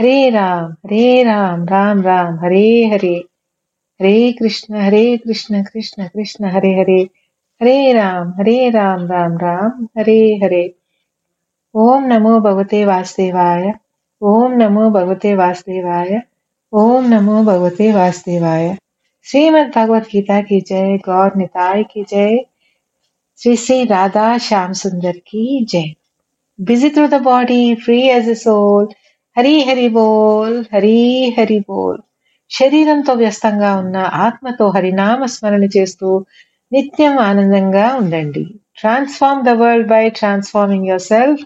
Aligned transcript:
हरे 0.00 0.30
राम 0.30 0.72
हरे 0.72 1.22
राम 1.22 1.64
राम 1.64 2.02
राम, 2.02 2.34
हरे 2.34 2.86
हरे। 2.86 3.24
हरे 4.00 4.32
कृष्ण 4.32 4.74
हरे 4.74 5.16
कृष्ण 5.16 5.62
कृष्ण 5.62 6.06
कृष्ण, 6.06 6.44
हरे 6.44 6.70
हरे। 6.70 7.08
हरे 7.62 7.92
राम 7.92 8.28
हरे 8.28 8.70
राम 8.70 9.06
राम 9.06 9.36
राम, 9.38 9.88
हरे 9.98 10.40
हरे। 10.42 10.74
ओम 11.74 12.04
नमो 12.04 12.40
भगवते 12.40 12.84
वासुदेवाय, 12.84 13.72
ओम 14.22 14.52
नमो 14.52 14.90
भगवते 14.90 15.34
वासुदेवाय, 15.34 16.22
ओम 16.72 17.04
नमो 17.04 17.42
भगवते 17.42 17.92
वासुदेवाय। 17.92 18.76
श्रीमद 19.24 19.72
भगवत 19.76 20.02
गीता 20.02 20.40
की 20.40 20.60
जय, 20.60 20.96
गौर 20.96 21.32
निताय 21.36 21.82
की 21.82 22.04
जय। 22.04 22.38
श्री 23.38 23.56
श्री 23.56 23.84
राधा 23.84 24.38
श्याम 24.38 24.72
सुंदर 24.72 25.12
की 25.12 25.64
जय। 25.64 25.94
Busy 26.60 26.90
through 26.90 27.06
the 27.06 27.14
body 27.14 27.74
free 27.74 28.02
as 28.02 28.28
a 28.28 28.34
soul 28.34 28.88
Hari 29.38 29.64
Hari 29.64 29.88
బోల్ 29.88 30.64
హరి 30.74 31.34
హరి 31.38 31.58
బోల్. 31.58 31.98
శరీరంతో 32.50 33.12
వ్యస్తంగా 33.12 33.76
ఉన్న 33.76 33.96
ఆత్మతో 33.96 34.68
హరినామ 34.68 35.24
స్మరణ 35.24 35.64
చేస్తూ 35.64 36.24
నిత్యం 36.72 37.18
ఆనందంగా 37.18 37.94
ఉండండి. 37.94 38.44
Transform 38.78 39.44
the 39.44 39.48
world 39.48 39.88
by 39.88 40.08
transforming 40.08 40.86
yourself 41.00 41.44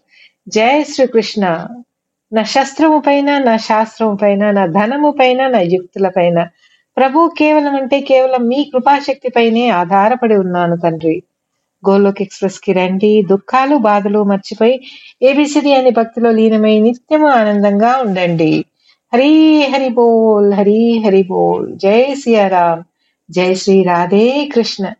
జయ 0.48 0.82
శ్రీకృష్ణ. 0.82 1.66
నా 2.32 2.42
శస్త్రము 2.42 3.02
పైన 3.06 3.38
నా 3.38 3.56
శాస్త్రము 3.56 4.16
పైన 4.16 4.50
నా 4.50 4.66
ధనము 4.66 5.10
పైన 5.10 5.48
నా 5.48 5.58
యుక్తుల 5.58 6.08
పైన. 6.08 6.48
ప్రభు 6.96 7.32
కేవలం 7.38 7.74
అంటే 7.76 8.00
కేవలం 8.00 8.48
మీ 8.48 8.64
కృపాశక్తి 8.64 9.28
పైనే 9.28 9.68
ఆధారపడి 9.70 10.36
ఉన్నాను 10.36 10.76
తండ్రి. 10.76 11.22
గోలోక్ 11.88 12.22
ఎక్స్ప్రెస్కి 12.22 12.72
రండి. 12.72 13.22
దుఃఖాలు 13.30 13.76
బాధలు 13.76 14.22
మర్చిపోయి 14.22 14.86
ఏబిసిడి 15.22 15.74
అనే 15.74 15.90
భక్తిలో 15.90 16.30
లీనమై 16.30 16.78
నిత్యము 16.78 17.26
ఆనందంగా 17.26 17.96
ఉండండి. 17.96 18.64
హరి 19.14 19.66
హరి 19.66 19.88
బోల్ 19.88 20.52
హరి 20.52 21.02
హరి 21.06 21.22
బోల్. 21.22 21.78
జై 21.78 22.14
సియారాం. 22.14 22.84
జై 23.30 23.54
శ్రీ 23.54 23.82
రాధే 23.82 24.48
కృష్ణ. 24.54 24.92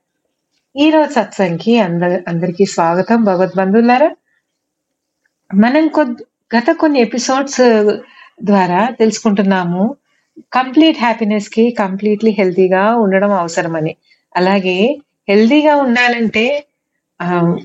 ఈ 0.77 0.91
రోజు 0.91 1.13
సత్సంగ్కి 1.13 1.79
అంద 1.79 2.03
అందరికీ 2.03 2.65
స్వాగతం 2.65 3.25
భగవద్బంధులారా 3.25 4.11
మనం 5.55 5.89
కొద్ది 5.89 6.25
గత 6.57 6.71
కొన్ని 6.71 7.01
ఎపిసోడ్స్ 7.01 7.61
ద్వారా 8.45 8.89
తెలుసుకుంటున్నాము. 8.99 9.97
కంప్లీట్ 10.53 10.99
హ్యాపీనెస్కి 10.99 11.71
కంప్లీట్లీ 11.71 12.31
హెల్తీగా 12.31 12.97
ఉండడం 12.97 13.33
అవసరమని. 13.33 13.97
అలాగే 14.37 14.99
హెల్తీగా 15.29 15.77
ఉండాలంటే 15.77 16.65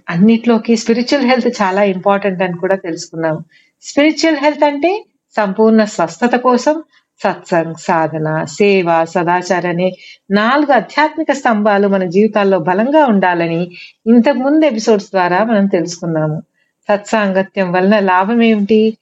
అన్నిట్లోకి 0.10 0.76
స్పిరిచువల్ 0.76 1.26
హెల్త్ 1.26 1.62
చాలా 1.62 1.84
ఇంపార్టెంట్ 1.84 2.44
అని 2.44 2.58
కూడా 2.58 2.76
తెలుసుకున్నాం 2.76 3.38
స్పిరిచువల్ 3.82 4.38
హెల్త్ 4.38 4.64
అంటే 4.64 5.06
సంపూర్ణ 5.36 5.84
స్వస్థత 5.84 6.36
కోసం 6.36 6.84
సత్సంగ్ 7.24 7.76
సాధన 7.80 8.44
సేవ 8.44 9.06
సదాచార 9.06 9.68
అనే 9.68 9.96
నాలుగు 10.32 10.72
ఆధ్యాత్మిక 10.72 11.32
స్తంభాలు 11.32 11.88
మన 11.88 12.04
జీవితాల్లో 12.06 12.60
బలంగా 12.60 13.06
ఉండాలని 13.06 13.72
ఇంతకు 14.08 14.38
ముందు 14.38 14.66
ఎపిసోడ్స్ 14.66 15.10
ద్వారా 15.12 15.44
మనం 15.44 15.66
తెలుసుకున్నాము. 15.68 16.44
సత్సాంగత్యం 16.90 17.72
వలన 17.72 18.00
లాభం 18.00 18.42
ఏమిటి? 18.42 18.98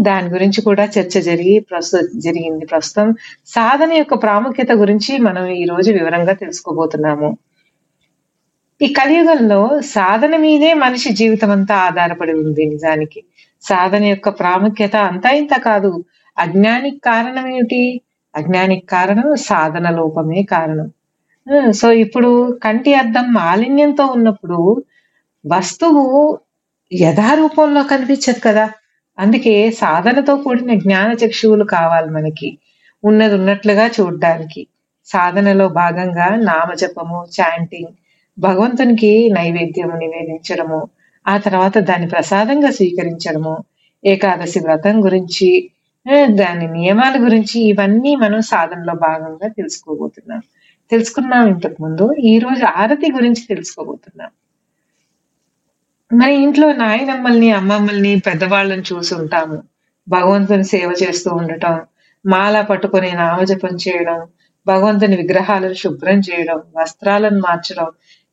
దాని 0.00 0.28
గురించి 0.28 0.62
కూడా 0.62 0.84
చర్చ 0.84 1.20
జరిగి 1.20 1.60
ప్రస్తుత 1.60 2.00
జరిగింది 2.16 2.66
ప్రస్తుతం. 2.66 3.14
సాధన 3.46 3.92
యొక్క 3.92 4.22
ప్రాముఖ్యత 4.22 4.72
గురించి 4.72 5.18
మనం 5.18 5.46
ఈ 5.46 5.64
రోజు 5.64 5.92
వివరంగా 5.92 6.32
తెలుసుకోబోతున్నాము. 6.32 7.38
ఈ 8.82 8.92
కలియుగంలో 8.92 9.80
సాధన 9.84 10.36
మీదే 10.36 10.74
మనిషి 10.74 11.10
జీవితం 11.12 11.50
అంతా 11.50 11.76
ఆధారపడి 11.76 12.32
ఉంది 12.32 12.66
నిజానికి. 12.66 13.20
సాధన 13.62 14.04
యొక్క 14.04 14.28
ప్రాముఖ్యత 14.28 14.96
అంతా 14.96 15.30
ఇంత 15.30 15.54
కాదు. 15.60 16.04
అజ్ఞానికి 16.38 16.98
కారణం 16.98 17.46
ఏమిటి? 17.48 18.00
అజ్ఞానికి 18.34 18.86
కారణం 18.86 19.36
సాధన 19.36 19.90
లోపమే 19.90 20.42
కారణం. 20.42 20.88
సో 21.72 21.92
ఇప్పుడు 21.92 22.30
కంటి 22.64 22.94
అద్దం 22.94 23.32
మాలిన్యంతో 23.32 24.06
ఉన్నప్పుడు 24.06 24.58
వస్తువు 25.46 26.04
యథారూపంలో 26.92 27.82
కనిపించదు 27.82 28.40
కదా. 28.44 28.66
అందుకే 29.18 29.70
సాధనతో 29.70 30.36
కూడిన 30.36 30.78
జ్ఞాన 30.78 31.12
చక్షువులు 31.12 31.64
కావాలి 31.64 32.10
మనకి. 32.10 32.58
ఉన్నది 33.04 33.34
ఉన్నట్లుగా 33.34 33.90
చూడడానికి. 34.00 34.66
సాధనలో 35.06 35.68
భాగంగా 35.68 36.28
నామజపము 36.48 37.26
చాంటింగ్ 37.36 37.92
భగవంతునికి 38.38 39.30
నైవేద్యము 39.32 39.96
నివేదించడము 39.96 40.88
ఆ 41.28 41.36
తర్వాత 41.36 41.78
దాన్ని 41.78 42.08
ప్రసాదంగా 42.08 42.70
స్వీకరించడము 42.70 43.58
ఏకాదశి 44.04 44.60
వ్రతం 44.60 45.04
గురించి 45.04 45.70
దాని 46.24 46.72
నియమాల 46.72 47.24
గురించి 47.24 47.60
ఇవన్నీ 47.60 48.16
మనం 48.16 48.40
సాధనలో 48.40 48.94
భాగంగా 48.94 49.48
తెలుసుకోబోతున్నాం. 49.48 50.40
తెలుసుకున్నాం 50.90 51.48
ఇంతకు 51.48 51.82
ముందు 51.82 52.12
ఈ 52.12 52.38
రోజు 52.38 52.64
ఆరతి 52.64 53.12
గురించి 53.12 53.42
తెలుసుకోబోతున్నాం. 53.48 54.30
మన 56.12 56.28
ఇంట్లో 56.28 56.72
నాయనమ్మల్ని 56.72 57.50
అమ్మమ్మల్ని 57.50 58.20
పెద్దవాళ్ళని 58.26 58.82
చూసి 58.92 59.14
ఉంటాము. 59.14 59.62
భగవంతుని 60.08 60.64
సేవ 60.64 60.94
చేస్తూ 61.02 61.30
ఉండటం 61.30 61.80
మాల 62.26 62.60
పట్టుకొని 62.60 63.12
నామజపం 63.12 63.76
చేయడం 63.76 64.26
భగవంతుని 64.66 65.16
విగ్రహాలను 65.16 65.74
శుభ్రం 65.74 66.18
చేయడం 66.18 66.62
వస్త్రాలను 66.76 67.38
మార్చడం 67.38 67.86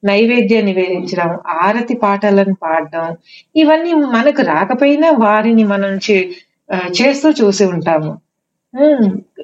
నైవేద్యం 0.04 0.66
నివేదించడం 0.66 1.40
ఆరతి 1.48 1.94
పాటలను 1.94 2.56
పాడడం 2.56 3.16
ఇవన్నీ 3.56 3.94
మనకు 3.94 4.42
రాకపోయినా 4.42 5.10
వారిని 5.12 5.64
మనం 5.64 6.00
చే- 6.12 6.30
చేస్తూ 7.02 7.30
చూసి 7.30 7.66
ఉంటాము. 7.66 8.18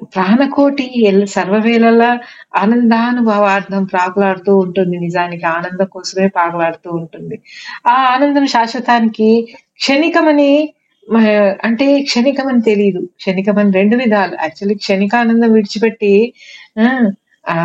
ప్రాణకోటి 0.02 0.82
సర్వవేళల 0.84 1.24
సర్వవేళలా 1.24 2.18
ఆనందానుభవార్థం 2.56 3.84
ప్రాకులాడుతూ 3.84 4.56
ఉంటుంది. 4.56 4.98
నిజానికి 4.98 5.46
ఆనందం 5.46 5.86
కోసమే 5.86 6.28
పాకులాడుతూ 6.28 6.90
ఉంటుంది. 6.90 7.40
ఆ 7.86 7.92
ఆనందం 7.92 8.46
శాశ్వతానికి 8.46 9.48
క్షణికమని 9.74 10.74
అంటే 11.64 12.02
క్షణికమని 12.02 12.62
తెలియదు 12.62 13.00
క్షణికమని 13.16 13.72
రెండు 13.72 13.96
విధాలు. 13.96 14.32
యాక్చువల్లీ 14.34 14.74
క్షణికానందం 14.74 15.52
విడిచిపెట్టి 15.52 16.32
ఆ, 17.48 17.56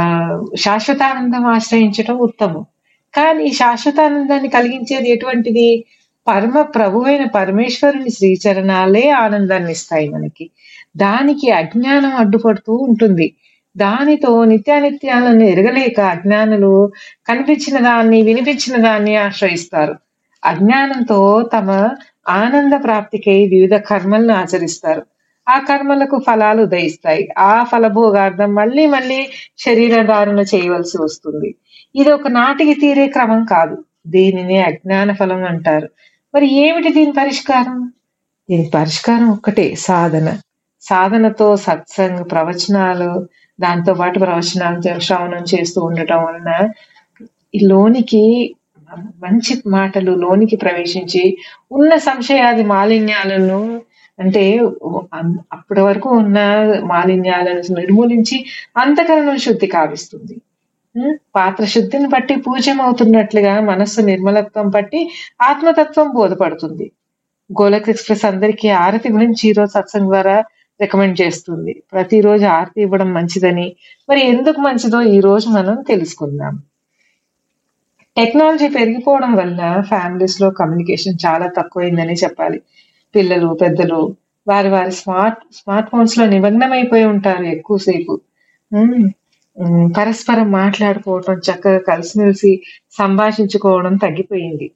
శాశ్వతానందం 0.60 1.46
ఆశ్రయించడం 1.46 2.18
ఉత్తమం. 2.18 2.66
కానీ 3.14 3.52
శాశ్వతానందాన్ని 3.54 4.50
కలిగించేది 4.50 5.10
ఎటువంటిది? 5.10 5.68
పరమ 6.28 6.62
ప్రభువైన 6.76 7.26
పరమేశ్వరుని 7.28 8.10
శ్రీచరణాలే 8.10 9.10
ఆనందాన్ని 9.10 9.72
ఇస్తాయి 9.72 10.10
మనకి. 10.10 10.46
దానికి 10.98 11.52
అజ్ఞానం 11.52 12.16
అడ్డుపడుతూ 12.16 12.74
ఉంటుంది. 12.88 13.28
దానితో 13.76 14.46
నిత్యానిత్యాలను 14.46 15.44
ఎరగలేక 15.44 16.00
అజ్ఞానులు 16.14 16.74
కనిపించిన 17.28 17.80
దాన్ని 17.80 18.22
వినిపించిన 18.22 18.82
దాన్ని 18.82 19.16
ఆశ్రయిస్తారు. 19.18 19.96
అజ్ఞానంతో 20.44 21.20
తమ 21.54 21.70
ఆనంద 22.30 22.74
ప్రాప్తికై 22.84 23.48
వివిధ 23.48 23.76
కర్మలను 23.90 24.34
ఆచరిస్తారు. 24.34 25.04
ఆ 25.48 25.60
కర్మలకు 25.60 26.22
ఫలాలు 26.28 26.62
ఉదయిస్తాయి. 26.62 27.30
ఆ 27.44 27.64
ఫలభోగార్థం 27.64 28.56
మళ్ళీ 28.56 28.86
మళ్ళీ 28.86 29.20
శరీర 29.58 30.02
ధారణ 30.04 30.40
చేయవలసి 30.54 30.98
వస్తుంది. 31.02 31.50
ఇది 31.96 32.10
ఒక 32.12 32.28
నాటికి 32.28 32.74
తీరే 32.74 33.08
క్రమం 33.08 33.46
కాదు. 33.46 33.76
దీనిని 34.08 34.58
అజ్ఞాన 34.62 35.12
ఫలం 35.14 35.44
అంటారు. 35.44 35.88
మరి 36.34 36.48
ఏమిటి 36.56 36.90
దీని 36.94 37.12
పరిష్కారం? 37.12 37.78
దీని 38.50 38.70
పరిష్కారం 38.74 39.30
ఒక్కటే 39.30 39.76
సాధన. 39.76 40.28
సాధనతో 40.84 41.48
సత్సంగ్ 41.58 42.32
ప్రవచనాలు 42.32 43.12
దాంతో 43.60 43.94
పాటు 43.94 44.20
ప్రవచనాలు 44.20 45.00
శ్రవణం 45.00 45.44
చేస్తూ 45.54 45.82
ఉండటం 45.82 46.22
వలన 46.24 46.52
ఈ 47.56 47.60
లోనికి 47.66 48.24
మంచి 49.24 49.62
మాటలు 49.68 50.12
లోనికి 50.16 50.56
ప్రవేశించి 50.56 51.24
ఉన్న 51.72 51.96
సంశయాది 51.98 52.64
మాలిన్యాలను 52.64 53.62
అంటే 54.20 54.44
అప్పటి 55.54 55.82
వరకు 55.82 56.10
ఉన్న 56.10 56.40
మాలిన్యాలను 56.84 57.76
నిర్మూలించి 57.80 58.38
అంతకరణం 58.78 59.38
శుద్ధి 59.38 59.68
కావిస్తుంది. 59.68 60.36
పాత్ర 61.36 61.66
శుద్ధిని 61.66 62.08
బట్టి 62.08 62.36
పూజ్యమవుతున్నట్లుగా 62.36 63.60
మనస్సు 63.60 64.02
నిర్మలత్వం 64.02 64.70
బట్టి 64.70 65.00
ఆత్మతత్వం 65.42 66.12
బోధపడుతుంది. 66.16 66.92
గోలక్ 67.62 67.90
ఎక్స్ప్రెస్ 67.90 68.26
అందరికీ 68.26 68.70
ఆరతి 68.70 69.12
గురించి 69.12 69.50
ఈరోజు 69.50 69.72
సత్సంగ్ 69.72 70.06
ద్వారా 70.06 70.36
రికమెండ్ 70.82 71.22
చేస్తుంది. 71.22 71.84
ప్రతిరోజు 71.94 72.46
ఆరతి 72.46 72.82
ఇవ్వడం 72.82 73.14
మంచిదని 73.14 73.76
మరి 74.10 74.22
ఎందుకు 74.28 74.62
మంచిదో 74.62 75.02
ఈ 75.02 75.20
రోజు 75.20 75.50
మనం 75.50 75.82
తెలుసుకుందాం. 75.82 76.64
టెక్నాలజీ 78.18 78.68
పెరిగిపోవడం 78.70 79.34
వల్ల 79.34 79.82
ఫ్యామిలీస్లో 79.82 80.52
కమ్యూనికేషన్ 80.52 81.26
చాలా 81.26 81.48
తక్కువైందని 81.48 82.14
చెప్పాలి. 82.14 82.62
పిల్లలు 83.16 83.58
పెద్దలు 83.62 84.16
వారి 84.48 84.70
వారి 84.70 84.92
స్మార్ట్ 84.92 85.40
స్మార్ట్ 85.56 85.90
ఫోన్స్లో 85.90 86.26
నిమగ్నమైపోయి 86.26 87.06
ఉంటారు 87.06 87.44
ఎక్కువసేపు. 87.44 88.14
పరస్పరం 89.98 90.52
మాట్లాడుకోవటం 90.52 91.34
చక్కగా 91.38 91.80
కలిసిమెలిసి 91.80 92.62
సంభాషించుకోవడం 92.92 93.96
తగ్గిపోయింది. 93.96 94.72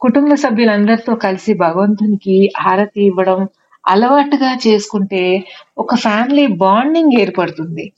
కుటుంబ 0.00 0.34
సభ్యులందరితో 0.34 1.14
కలిసి 1.14 1.54
భగవంతునికి 1.54 2.50
హారతి 2.60 3.02
ఇవ్వడం 3.04 3.48
అలవాటుగా 3.88 4.58
చేసుకుంటే 4.66 5.44
ఒక 5.78 5.94
ఫ్యామిలీ 5.94 6.46
బాండింగ్ 6.46 7.20
ఏర్పడుతుంది. 7.20 7.92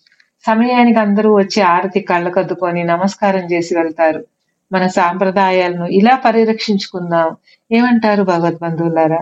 సమయానికి 0.46 0.98
అందరూ 0.98 1.34
వచ్చి 1.34 1.60
ఆరతి 1.62 2.00
కళ్ళకద్దుకొని 2.00 2.84
నమస్కారం 2.84 3.44
చేసి 3.52 3.78
వెళ్తారు. 3.78 4.24
మన 4.72 4.86
సాంప్రదాయాలను 4.86 5.86
ఇలా 5.86 6.16
పరిరక్షించుకుందాం. 6.16 7.36
ఏమంటారు 7.72 8.22
భగవద్బంధువులారా? 8.22 9.20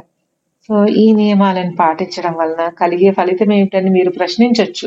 సో 0.69 0.87
ఈ 0.87 1.12
నియమాలను 1.12 1.76
పాటించడం 1.76 2.32
వలన 2.32 2.69
కలిగే 2.69 3.11
ఫలితం 3.11 3.52
ఏమిటని 3.52 3.90
మీరు 3.90 4.11
ప్రశ్నించవచ్చు 4.11 4.87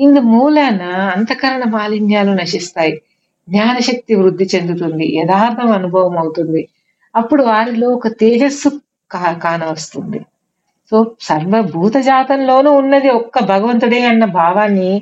ఇందు 0.00 0.20
మూలాన 0.32 0.82
అంతఃకరణ 1.14 1.64
మాలిన్యాలు 1.70 2.32
నశిస్తాయి. 2.32 2.94
జ్ఞానశక్తి 3.48 4.14
వృద్ధి 4.14 4.46
చెందుతుంది. 4.54 5.06
యథార్థం 5.18 5.70
అనుభవం 5.72 6.16
అవుతుంది. 6.18 6.62
అప్పుడు 7.14 7.42
వారిలో 7.42 7.88
ఒక 7.90 8.08
తేజస్సు 8.20 8.68
కా 9.10 9.30
కానవస్తుంది 9.44 10.18
సో 10.92 10.98
సర్వభూత 11.20 11.96
జాతంలోనూ 12.00 12.70
ఉన్నది 12.72 13.08
ఒక్క 13.10 13.38
భగవంతుడే 13.44 14.00
అన్న 14.02 14.24
భావాన్ని 14.38 14.92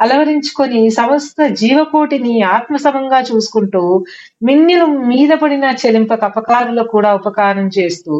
అలవరించుకొని 0.00 0.80
సమస్త 0.90 1.46
జీవకోటిని 1.60 2.34
ఆత్మసమంగా 2.56 3.20
చూసుకుంటూ 3.20 3.82
మిన్నిలు 4.42 4.86
మీద 5.10 5.32
పడిన 5.42 5.64
చెలింపక 5.82 6.24
అపకారులకు 6.24 6.92
కూడా 6.92 7.12
ఉపకారం 7.14 7.66
చేస్తూ 7.78 8.14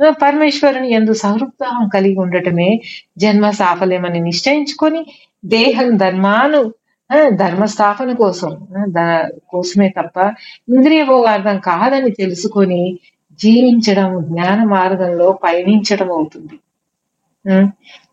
పరమేశ్వరుని 0.00 0.88
ఎందు 0.90 1.12
సహృద్భావం 1.12 1.88
కలిగి 1.88 2.18
ఉండటమే 2.20 2.70
జన్మ 3.18 3.46
సాఫల్యమని 3.50 4.20
నిశ్చయించుకొని 4.20 5.00
దేహం 5.44 5.88
ధర్మాను 5.96 6.60
ధర్మ 7.34 7.64
స్థాపన 7.64 8.10
కోసం 8.12 8.50
కోసమే 9.50 9.88
తప్ప 9.88 10.16
ఇంద్రియ 10.68 11.02
భోగార్థం 11.04 11.58
కాదని 11.58 12.10
తెలుసుకొని 12.10 12.82
జీవించడం 13.40 14.10
జ్ఞాన 14.30 14.58
మార్గంలో 14.68 15.28
పయనించడం 15.44 16.08
అవుతుంది. 16.12 16.54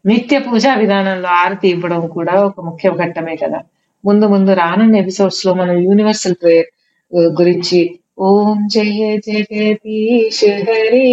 నిత్య 0.06 0.40
పూజా 0.40 0.72
విధానంలో 0.74 1.30
ఆరతి 1.44 1.68
ఇవ్వడం 1.68 2.02
కూడా 2.08 2.34
ఒక 2.48 2.60
ముఖ్య 2.62 2.90
ఘట్టమే 3.06 3.36
కదా. 3.36 3.60
ముందు 4.04 4.26
ముందు 4.28 4.52
రానున్న 4.54 4.96
ఎపిసోడ్స్లో 4.96 5.52
మనం 5.54 5.76
యూనివర్సల్ 5.88 6.38
ప్రేయర్ 6.42 6.70
గురించి 7.40 7.80
ఓం 8.28 8.60
జయ 8.68 9.02
జగదీశ 9.28 10.40
హరి 10.68 11.10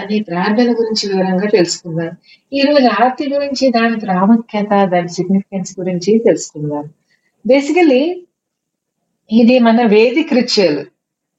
అనే 0.00 0.20
ప్రార్థన 0.20 0.72
గురించి 0.72 1.08
వివరంగా 1.08 1.48
తెలుసుకుందాం. 1.48 2.10
ఈ 2.52 2.60
రోజు 2.60 2.86
ఆరతి 2.86 3.34
గురించి 3.34 3.70
దాని 3.70 3.98
ప్రాముఖ్యత 3.98 4.84
దాని 4.84 5.08
సిగ్నిఫికెన్స్ 5.08 5.80
గురించి 5.80 6.18
తెలుసుకుందాం. 6.18 6.88
బేసికలీ 7.46 8.26
ఇది 9.32 9.58
మన 9.58 9.86
వేదిక 9.86 10.34
రిచువల్ 10.34 10.86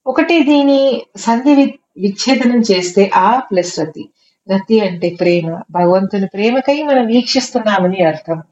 ఒకటి 0.07 0.43
దీని 0.43 1.01
సంధి 1.17 1.55
వి- 1.55 1.69
విచ్ఛేదనం 1.97 2.61
చేస్తే 2.71 3.11
ఆ 3.15 3.39
ప్లస్ 3.39 3.79
రతి. 3.79 4.09
రతి 4.55 4.79
అంటే 4.79 5.09
ప్రేమ. 5.09 5.61
భగవంతుని 5.71 6.27
ప్రేమకై 6.27 6.83
మనం 6.83 7.05
వీక్షిస్తున్నామని 7.05 8.03
అర్థం. 8.03 8.43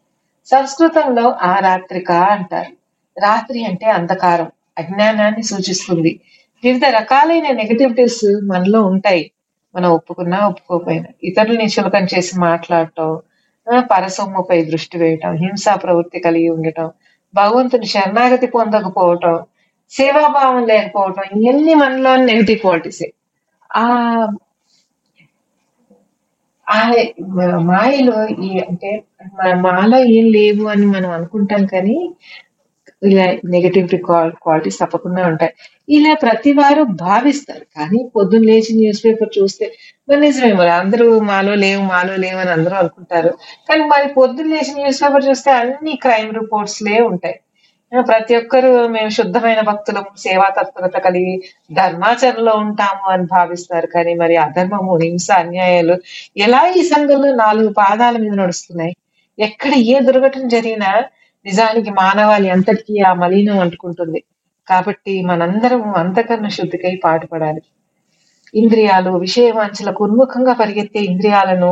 సంస్కృతంలో 0.45 1.29
ఆ 1.29 1.59
రాత్రిక 1.59 2.11
అంటారు. 2.11 2.71
రాత్రి 3.19 3.65
అంటే 3.65 3.85
అంధకారం. 3.85 4.47
అజ్ఞానాన్ని 4.77 5.43
సూచిస్తుంది. 5.43 6.19
వివిధ 6.63 6.85
రకాలైన 6.85 7.51
నెగటివిటీస్ 7.51 8.41
మనలో 8.43 8.83
ఉంటాయి. 8.83 9.31
మనం 9.77 9.89
ఒప్పుకున్నా 9.97 10.37
ఒప్పుకోకపోయినా. 10.49 11.09
ఇతరులని 11.29 11.67
చులకం 11.75 12.05
చేసి 12.13 12.33
మాట్లాడటం 12.43 13.09
ఆ, 13.67 13.75
పరసొమ్ముపై 13.91 14.57
దృష్టి 14.69 14.97
వేయటం 15.01 15.31
హింసా 15.41 15.73
ప్రవృత్తి 15.81 16.19
కలిగి 16.25 16.49
ఉండటం 16.53 16.87
భగవంతుని 17.33 17.87
శరణాగతి 17.93 18.47
పొందకపోవటం 18.53 19.35
సేవాభావం 19.91 20.59
లేకపోవటం 20.71 21.25
ఇవన్నీ 21.39 21.73
మనలో 21.81 22.11
నెగిటివ్ 22.29 22.59
క్వాలిటీస్. 22.63 23.05
ఆ 23.71 23.85
ఆ 26.67 26.79
మాయలో 27.69 28.15
ఈ 28.43 28.51
అంటే 28.63 28.89
మాలో 29.65 29.97
ఏం 30.15 30.25
లేవు 30.35 30.65
అని 30.73 30.85
మనం 30.87 31.09
అనుకుంటాం 31.17 31.63
కానీ 31.73 31.97
ఇలా 33.01 33.25
నెగటివిటీ 33.45 33.97
క్వాలిటీస్ 34.43 34.79
తప్పకుండా 34.79 35.21
ఉంటాయి. 35.27 35.53
ఇలా 35.89 36.13
ప్రతి 36.23 36.51
వారు 36.51 36.83
భావిస్తారు. 37.01 37.65
కానీ 37.77 37.99
పొద్దున్న 38.15 38.47
లేచి 38.47 38.71
న్యూస్ 38.79 39.01
పేపర్ 39.05 39.31
చూస్తే 39.39 39.65
మరి 40.09 40.19
నిజమే 40.21 40.51
మరి 40.53 40.71
అందరూ 40.81 41.07
మాలో 41.31 41.55
లేవు 41.55 41.81
మాలో 41.93 42.15
లేవు 42.15 42.39
అని 42.39 42.51
అందరూ 42.51 42.75
అనుకుంటారు. 42.75 43.31
కానీ 43.69 43.83
మరి 43.93 44.07
పొద్దున్న 44.13 44.53
లేచి 44.55 44.73
న్యూస్ 44.79 45.01
పేపర్ 45.03 45.27
చూస్తే 45.29 45.51
అన్ని 45.61 45.95
క్రైమ్ 46.05 46.31
రిపోర్ట్స్ 46.41 46.79
లే 46.83 46.95
ఉంటాయి. 47.11 47.37
ప్రతి 47.91 48.33
ఒక్కరు 48.35 48.71
మేము 48.87 49.09
శుద్ధమైన 49.09 49.61
భక్తులు 49.61 50.01
సేవా 50.19 50.47
తత్పరత 50.57 50.97
కలిగి 51.03 51.35
ధర్మాచరణలో 51.73 52.53
ఉంటాము 52.63 53.05
అని 53.13 53.25
భావిస్తారు. 53.35 53.87
కానీ 53.87 54.13
మరి 54.15 54.35
అధర్మము 54.45 54.95
హింస 55.03 55.27
అన్యాయాలు 55.43 55.95
ఎలా 56.37 56.61
ఈ 56.79 56.83
సంఘంలో 56.93 57.29
నాలుగు 57.35 57.69
పాదాల 57.79 58.15
మీద 58.17 58.33
నడుస్తున్నాయి? 58.41 58.93
ఎక్కడ 59.37 59.73
ఏ 59.93 59.99
దుర్ఘటన 59.99 60.45
జరిగినా 60.47 60.91
నిజానికి 61.47 61.91
మానవాళి 62.01 62.47
అంతటికీ 62.49 62.95
ఆ 63.09 63.11
మలినం 63.13 63.59
అంటుకుంటుంది. 63.59 64.19
కాబట్టి 64.67 65.13
మనందరం 65.21 65.83
అంతకరణ 65.95 66.47
శుద్ధికై 66.57 66.93
పాటుపడాలి. 67.05 67.61
ఇంద్రియాలు 68.53 69.11
విషయవాంఛలకు 69.17 70.01
ఉన్ముఖంగా 70.03 70.53
పరిగెత్తే 70.53 70.99
ఇంద్రియాలను 71.09 71.71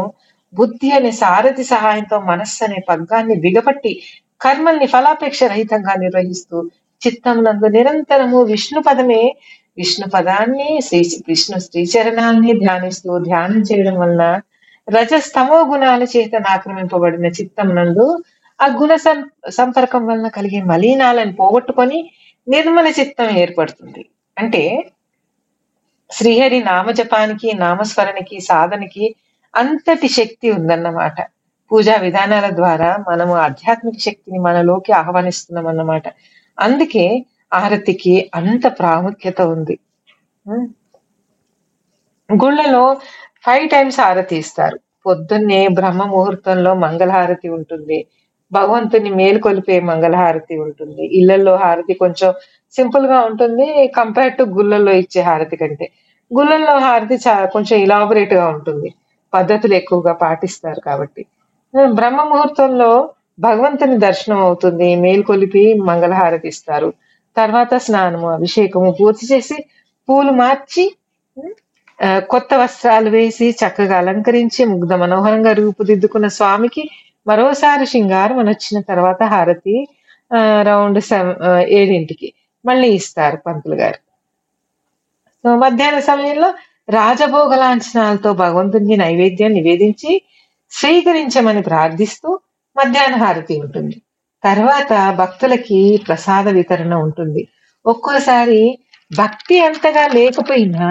బుద్ధి 0.54 0.90
అనే 0.92 1.12
సారథి 1.22 1.64
సహాయంతో 1.64 2.18
మనస్సు 2.32 2.62
అనే 2.64 2.80
పగ్గాన్ని 2.90 3.36
బిగపట్టి 3.36 3.92
కర్మల్ని 4.42 4.88
ఫలాపేక్ష 4.88 5.40
రహితంగా 5.44 5.94
నిర్వహిస్తూ 5.96 6.58
చిత్తమునందు 7.02 7.68
నిరంతరము 7.68 8.40
విష్ణు 8.44 8.82
పదమే 8.82 9.22
విష్ణు 9.78 10.06
పదాన్ని 10.10 10.68
శ్రీ 10.82 11.00
విష్ణు 11.28 11.58
శ్రీచరణాల్ని 11.60 12.54
ధ్యానిస్తూ 12.60 13.12
ధ్యానం 13.20 13.60
చేయడం 13.62 13.96
వలన 13.96 14.26
రజస్తమో 14.88 15.58
గుణాల 15.64 16.04
చేత 16.14 16.42
ఆక్రమింపబడిన 16.48 17.28
చిత్తమునందు 17.38 18.06
ఆ 18.62 18.68
గుణ 18.68 18.96
సం- 18.96 19.50
సంపర్కం 19.50 20.08
వలన 20.08 20.28
కలిగే 20.28 20.62
మలీనాలను 20.62 21.34
పోగొట్టుకొని 21.34 22.12
నిర్మల 22.48 22.88
చిత్తం 22.88 23.30
ఏర్పడుతుంది. 23.30 24.06
అంటే 24.38 24.92
శ్రీహరి 26.12 26.64
నామజపానికి 26.64 27.54
నామస్మరణకి 27.54 28.40
సాధనకి 28.40 29.16
అంతటి 29.56 30.08
శక్తి 30.08 30.52
ఉందన్నమాట. 30.52 31.22
పూజా 31.72 31.96
విధానాల 31.96 32.56
ద్వారా 32.56 32.98
మనము 33.10 33.36
ఆధ్యాత్మిక 33.36 34.00
శక్తిని 34.00 34.40
మనలోకి 34.40 34.92
ఆహ్వానిస్తున్నాం 34.92 35.68
అన్నమాట. 35.68 36.04
అందుకే 36.60 37.26
ఆరతికి 37.54 38.32
అంత 38.36 38.80
ప్రాముఖ్యత 38.80 39.42
ఉంది. 39.42 39.80
గుళ్ళలో 42.44 42.94
ఫైవ్ 43.46 43.70
టైమ్స్ 43.70 44.00
హారతి 44.00 44.38
ఇస్తారు. 44.38 44.80
పొద్దున్నే 45.06 45.68
బ్రహ్మ 45.68 46.04
ముహూర్తంలో 46.04 46.74
మంగళహారతి 46.74 47.50
ఉంటుంది. 47.50 48.06
భగవంతుని 48.52 49.10
మేలుకొలిపే 49.10 49.80
మంగళహారతి 49.80 50.58
ఉంటుంది. 50.58 51.18
ఇళ్ళలో 51.18 51.56
హారతి 51.56 51.94
కొంచెం 51.94 52.34
సింపుల్గా 52.72 53.22
ఉంటుంది 53.22 53.88
కంపేర్ 53.88 54.38
టు 54.38 54.44
గుళ్ళల్లో 54.44 54.92
ఇచ్చే 54.92 55.22
హారతి 55.22 55.56
కంటే. 55.56 55.92
గుళ్ళల్లో 56.38 56.80
హారతి 56.80 57.16
చా- 57.16 57.46
కొంచెం 57.46 57.80
ఇలాబరేట్గా 57.80 58.48
ఉంటుంది. 58.48 58.94
పద్ధతులు 59.34 59.74
ఎక్కువగా 59.74 60.14
పాటిస్తారు 60.14 60.80
కాబట్టి. 60.80 61.26
బ్రహ్మ 61.92 62.24
ముహూర్తంలో 62.24 63.10
భగవంతుని 63.40 63.98
దర్శనం 63.98 64.40
అవుతుంది. 64.40 64.96
మేల్కొలిపి 64.96 65.74
మంగళహారతి 65.74 66.48
ఇస్తారు. 66.48 66.94
తర్వాత 67.38 67.76
స్నానము 67.76 68.30
అభిషేకము 68.30 68.96
పూర్తి 69.02 69.36
చేసి 69.36 69.66
పూలు 70.10 70.32
మార్చి 70.32 70.96
కొత్త 72.06 72.54
వస్త్రాలు 72.54 73.10
వేసి 73.10 73.52
చక్కగా 73.52 73.98
అలంకరించి 73.98 74.66
ముగ్ధ 74.66 74.94
మనోహరంగా 74.94 75.52
రూపుదిద్దుకున్న 75.52 76.28
స్వామికి 76.28 76.90
మరోసారి 77.28 77.86
శృంగారం 77.92 78.38
అని 78.42 78.50
వచ్చిన 78.50 78.78
తర్వాత 78.90 79.24
హారతి 79.34 79.76
రౌండ్ 80.62 81.00
సెవెన్ 81.10 81.36
ఏడింటికి 81.80 82.28
మళ్ళీ 82.66 82.88
ఇస్తారు 83.00 83.38
పంతులు 83.38 83.76
గారు. 83.76 84.00
సో 85.44 85.50
మధ్యాహ్న 85.64 86.00
సమయంలో 86.00 86.50
రాజభోగ 86.90 87.52
లాంఛనాలతో 87.56 88.30
భగవంతునికి 88.44 88.96
నైవేద్యం 89.04 89.52
నివేదించి 89.54 90.12
స్వీకరించమని 90.72 91.62
ప్రార్థిస్తూ 91.62 92.30
మధ్యాహ్న 92.76 93.16
హారతి 93.24 93.56
ఉంటుంది. 93.64 93.98
తర్వాత 94.44 94.94
భక్తులకి 95.18 95.80
ప్రసాద 96.08 96.48
వితరణ 96.50 96.94
ఉంటుంది. 97.06 97.42
ఒక్కోసారి 97.86 98.62
భక్తి 99.12 99.56
అంతగా 99.62 100.04
లేకపోయినా 100.18 100.88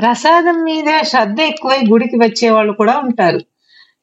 ప్రసాదం 0.00 0.56
మీద 0.68 0.90
శ్రద్ధ 1.02 1.38
ఎక్కువై 1.40 1.80
గుడికి 1.90 2.16
వచ్చే 2.16 2.48
వాళ్ళు 2.50 2.72
కూడా 2.72 2.94
ఉంటారు. 2.98 3.40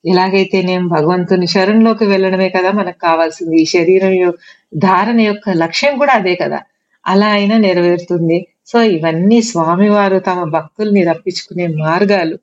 ఎలాగైతే 0.05 0.61
నేను 0.61 0.87
భగవంతుని 0.87 1.47
శరణంలోకి 1.47 2.05
వెళ్ళడమే 2.05 2.49
కదా 2.49 2.71
మనకు 2.71 2.99
కావాల్సింది. 2.99 3.61
ఈ 3.61 3.65
శరీరం 3.65 4.33
ధారణ 4.77 5.21
యొక్క 5.21 5.49
లక్ష్యం 5.49 5.97
కూడా 5.97 6.13
అదే 6.13 6.35
కదా. 6.35 6.59
అలా 7.07 7.27
అయినా 7.27 7.57
నెరవేరుతుంది. 7.57 8.47
సో 8.67 8.81
ఇవన్నీ 8.81 9.41
స్వామివారు 9.41 10.19
తమ 10.19 10.43
భక్తుల్ని 10.43 11.03
రప్పించుకునే 11.03 11.67
మార్గాలు. 11.67 12.37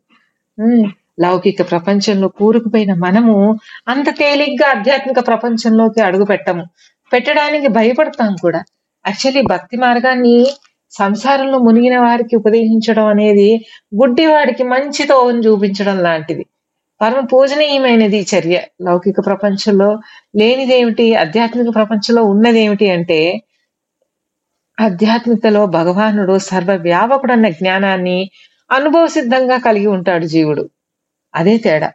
లౌకిక 1.20 1.70
ప్రపంచంలో 1.70 2.28
కూరుకుపోయిన 2.28 2.94
మనము 2.94 3.58
అంత 3.88 4.18
తేలిగ్గా 4.18 4.70
ఆధ్యాత్మిక 4.70 5.26
ప్రపంచంలోకి 5.26 6.00
అడుగు 6.00 6.24
పెట్టము. 6.24 6.64
పెట్టడానికి 7.12 7.68
భయపడతాం 7.68 8.36
కూడా. 8.42 8.58
యాక్చువల్లీ 9.06 9.42
భక్తి 9.42 9.76
మార్గాన్ని 9.76 10.46
సంసారంలో 10.90 11.58
మునిగిన 11.58 11.98
వారికి 11.98 12.36
ఉపదేశించడం 12.36 13.06
అనేది 13.06 13.66
గుడ్డివాడికి 13.94 14.62
మంచి 14.62 15.06
తోవని 15.06 15.38
చూపించడం 15.38 15.98
లాంటిది. 15.98 16.46
పరమ 17.02 17.20
పూజనీయమైనది 17.20 18.26
చర్య. 18.34 18.62
లౌకిక 18.82 19.16
ప్రపంచంలో 19.26 20.00
లేనిదేమిటి 20.36 21.14
ఆధ్యాత్మిక 21.14 21.74
ప్రపంచంలో 21.74 22.22
ఉన్నదేమిటి 22.24 22.90
అంటే 22.90 23.42
ఆధ్యాత్మికతలో 24.80 25.66
భగవానుడు 25.66 26.38
సర్వ 26.38 26.70
అన్న 27.32 27.48
జ్ఞానాన్ని 27.48 28.30
అనుభవ 28.72 29.06
సిద్ధంగా 29.06 29.58
కలిగి 29.58 29.86
ఉంటాడు 29.86 30.24
జీవుడు. 30.24 30.70
అదే 31.34 31.56
తేడా 31.56 31.92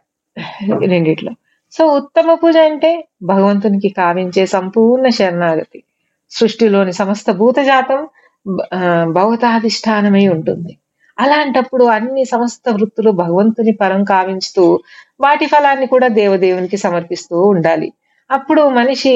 రెండిట్లో. 0.86 1.32
సో 1.72 1.86
ఉత్తమ 1.86 2.34
పూజ 2.34 2.56
అంటే 2.56 3.08
భగవంతునికి 3.22 3.88
కావించే 3.88 4.46
సంపూర్ణ 4.46 5.08
శరణాగతి. 5.08 5.82
సృష్టిలోని 6.30 6.92
సమస్త 6.92 7.30
భూతజాతం 7.30 8.08
భగవతాధిష్టానమై 9.12 10.28
ఉంటుంది. 10.28 10.78
అలాంటప్పుడు 11.18 11.84
అన్ని 11.84 12.24
సమస్త 12.24 12.68
వృత్తులు 12.70 13.10
భగవంతుని 13.10 13.72
పరం 13.72 14.04
కావించుతూ 14.04 14.64
వాటి 15.20 15.46
ఫలాన్ని 15.46 15.86
కూడా 15.86 16.08
దేవదేవునికి 16.08 16.76
సమర్పిస్తూ 16.76 17.42
ఉండాలి. 17.42 17.92
అప్పుడు 18.30 18.68
మనిషి 18.68 19.14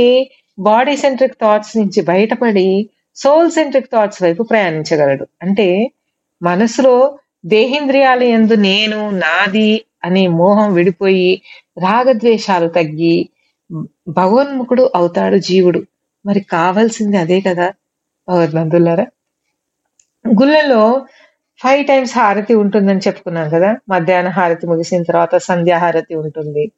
బాడీ 0.59 0.97
సెంట్రిక్ 0.97 1.38
థాట్స్ 1.42 1.76
నుంచి 1.76 2.00
బయటపడి 2.02 2.66
సోల్ 3.16 3.50
సెంట్రిక్ 3.50 3.90
థాట్స్ 3.92 4.23
వైపు 4.23 4.42
ప్రయాణించగలడు. 4.42 5.26
అంటే 5.42 5.68
మనసులో 6.42 6.94
దేహేంద్రియాల 7.47 8.23
యందు 8.25 8.54
నేను 8.54 9.11
నాది 9.11 9.71
అనే 10.04 10.26
మోహం 10.26 10.75
విడిపోయి 10.75 11.30
రాగద్వేషాలు 11.78 12.68
తగ్గి 12.68 13.16
భగవన్ముఖుడు 14.09 14.90
అవుతాడు 14.94 15.37
జీవుడు. 15.38 15.80
మరి 16.25 16.40
కావాల్సింది 16.40 17.16
అదే 17.16 17.40
కదా 17.40 17.68
భగవద్బంధులారా? 18.28 19.06
గుళ్ళలో 20.25 20.82
ఫైవ్ 21.62 21.87
టైమ్స్ 21.87 22.19
హారతి 22.19 22.54
ఉంటుందని 22.54 22.99
చెప్పుకున్నాం 22.99 23.49
కదా. 23.49 23.76
మధ్యాహ్న 23.88 24.28
హారతి 24.28 24.66
ముగిసిన 24.66 25.02
తర్వాత 25.02 25.37
సంధ్యాహారతి 25.37 26.14
ఉంటుంది. 26.14 26.73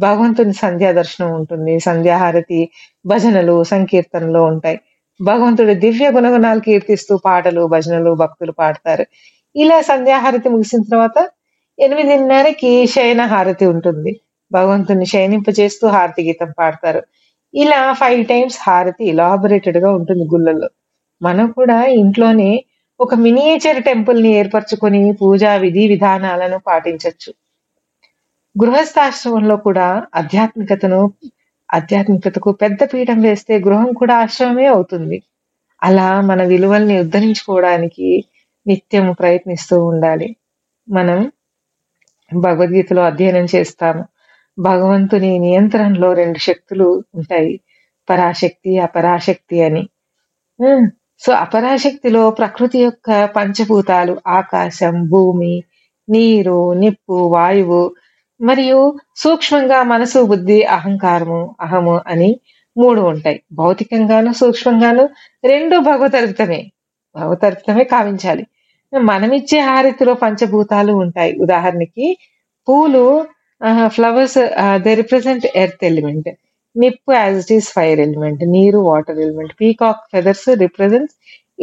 భగవంతుని 0.00 0.52
సంధ్యా 0.52 0.92
దర్శనం 0.92 1.34
ఉంటుంది. 1.34 1.80
సంధ్యాహారతి 1.80 2.68
భజనలు 3.06 3.64
సంకీర్తనలు 3.64 4.38
ఉంటాయి. 4.38 4.80
భగవంతుడు 5.22 5.72
దివ్య 5.72 6.10
గుణగుణాలు 6.10 6.60
కీర్తిస్తూ 6.60 7.16
పాటలు 7.16 7.66
భజనలు 7.66 8.14
భక్తులు 8.14 8.52
పాడతారు. 8.52 9.06
ఇలా 9.56 9.80
సంధ్యాహారతి 9.80 10.48
ముగిసిన 10.48 10.82
తర్వాత 10.82 11.30
ఎనిమిదిన్నరకి 11.78 12.86
శయన 12.86 13.20
హారతి 13.20 13.66
ఉంటుంది. 13.66 14.20
భగవంతుని 14.52 15.06
శయనింపజేస్తూ 15.06 15.88
హారతి 15.88 16.22
గీతం 16.22 16.52
పాడతారు. 16.58 17.02
ఇలా 17.54 17.92
ఫైవ్ 17.92 18.26
టైమ్స్ 18.26 18.58
హారతి 18.66 19.04
ఇలాబొరేటెడ్గా 19.08 19.92
ఉంటుంది 19.92 20.24
గుళ్ళల్లో. 20.24 20.68
మనం 21.22 21.50
కూడా 21.50 21.84
ఇంట్లోనే 21.84 22.64
ఒక 23.00 23.14
మినియేచర్ 23.14 23.78
టెంపుల్ని 23.82 24.30
ఏర్పరచుకొని 24.32 25.12
పూజా 25.12 25.56
విధి 25.56 25.82
విధానాలను 25.88 26.58
పాటించవచ్చు 26.58 27.30
గృహస్థాశ్రమంలో 28.56 29.56
కూడా 29.56 30.06
ఆధ్యాత్మికతను 30.14 31.00
ఆధ్యాత్మికతకు 31.74 32.50
పెద్ద 32.52 32.78
పీఠం 32.94 33.18
వేస్తే 33.20 33.54
గృహం 33.58 33.92
కూడా 33.92 34.14
ఆశ్రమమే 34.16 34.66
అవుతుంది. 34.66 35.22
అలా 35.82 36.20
మన 36.20 36.42
విలువల్ని 36.42 37.00
ఉద్ధరించుకోవడానికి 37.00 38.08
నిత్యం 38.66 39.12
ప్రయత్నిస్తూ 39.12 39.76
ఉండాలి. 39.86 40.36
మనం 40.88 41.18
భగవద్గీతలో 42.30 43.02
అధ్యయనం 43.02 43.46
చేస్తాము. 43.54 44.02
భగవంతుని 44.58 45.38
నియంత్రణలో 45.38 46.12
రెండు 46.12 46.38
శక్తులు 46.38 47.04
ఉంటాయి. 47.14 47.60
పరాశక్తి 48.08 48.78
అపరాశక్తి 48.78 49.62
అని. 49.62 49.82
సో 51.22 51.30
అపరాశక్తిలో 51.34 52.30
ప్రకృతి 52.30 52.78
యొక్క 52.78 53.08
పంచభూతాలు 53.36 54.14
ఆకాశం 54.30 54.96
భూమి 55.08 55.54
నీరు 56.08 56.58
నిప్పు 56.72 57.16
వాయువు 57.34 57.82
మరియు 58.40 58.80
సూక్ష్మంగా 59.16 59.78
మనసు 59.82 60.18
బుద్ధి 60.22 60.58
అహంకారము 60.76 61.40
అహము 61.60 61.94
అని 62.06 62.30
మూడు 62.76 63.00
ఉంటాయి. 63.12 63.38
భౌతికంగాను 63.52 64.32
సూక్ష్మంగాను 64.32 65.04
రెండు 65.44 65.76
భగవతర్పితమే 65.78 66.60
భగవతర్పితమే 67.14 67.84
కావించాలి. 67.84 68.44
మనమిచ్చే 68.92 69.58
హారతిలో 69.60 70.14
పంచభూతాలు 70.14 70.92
ఉంటాయి. 71.04 71.32
ఉదాహరణకి 71.40 72.06
పూలు 72.68 73.04
flowers 73.86 74.38
they 74.84 74.92
represent 74.94 75.46
earth 75.56 75.84
element 75.84 76.28
నిప్పు 76.76 77.12
as 77.14 77.38
it 77.42 77.52
is 77.52 77.68
fire 77.72 78.00
element 78.00 78.42
నీరు 78.54 78.78
water 78.88 79.18
element 79.20 79.54
peacock 79.60 80.02
feathers 80.12 80.48
represents 80.64 81.16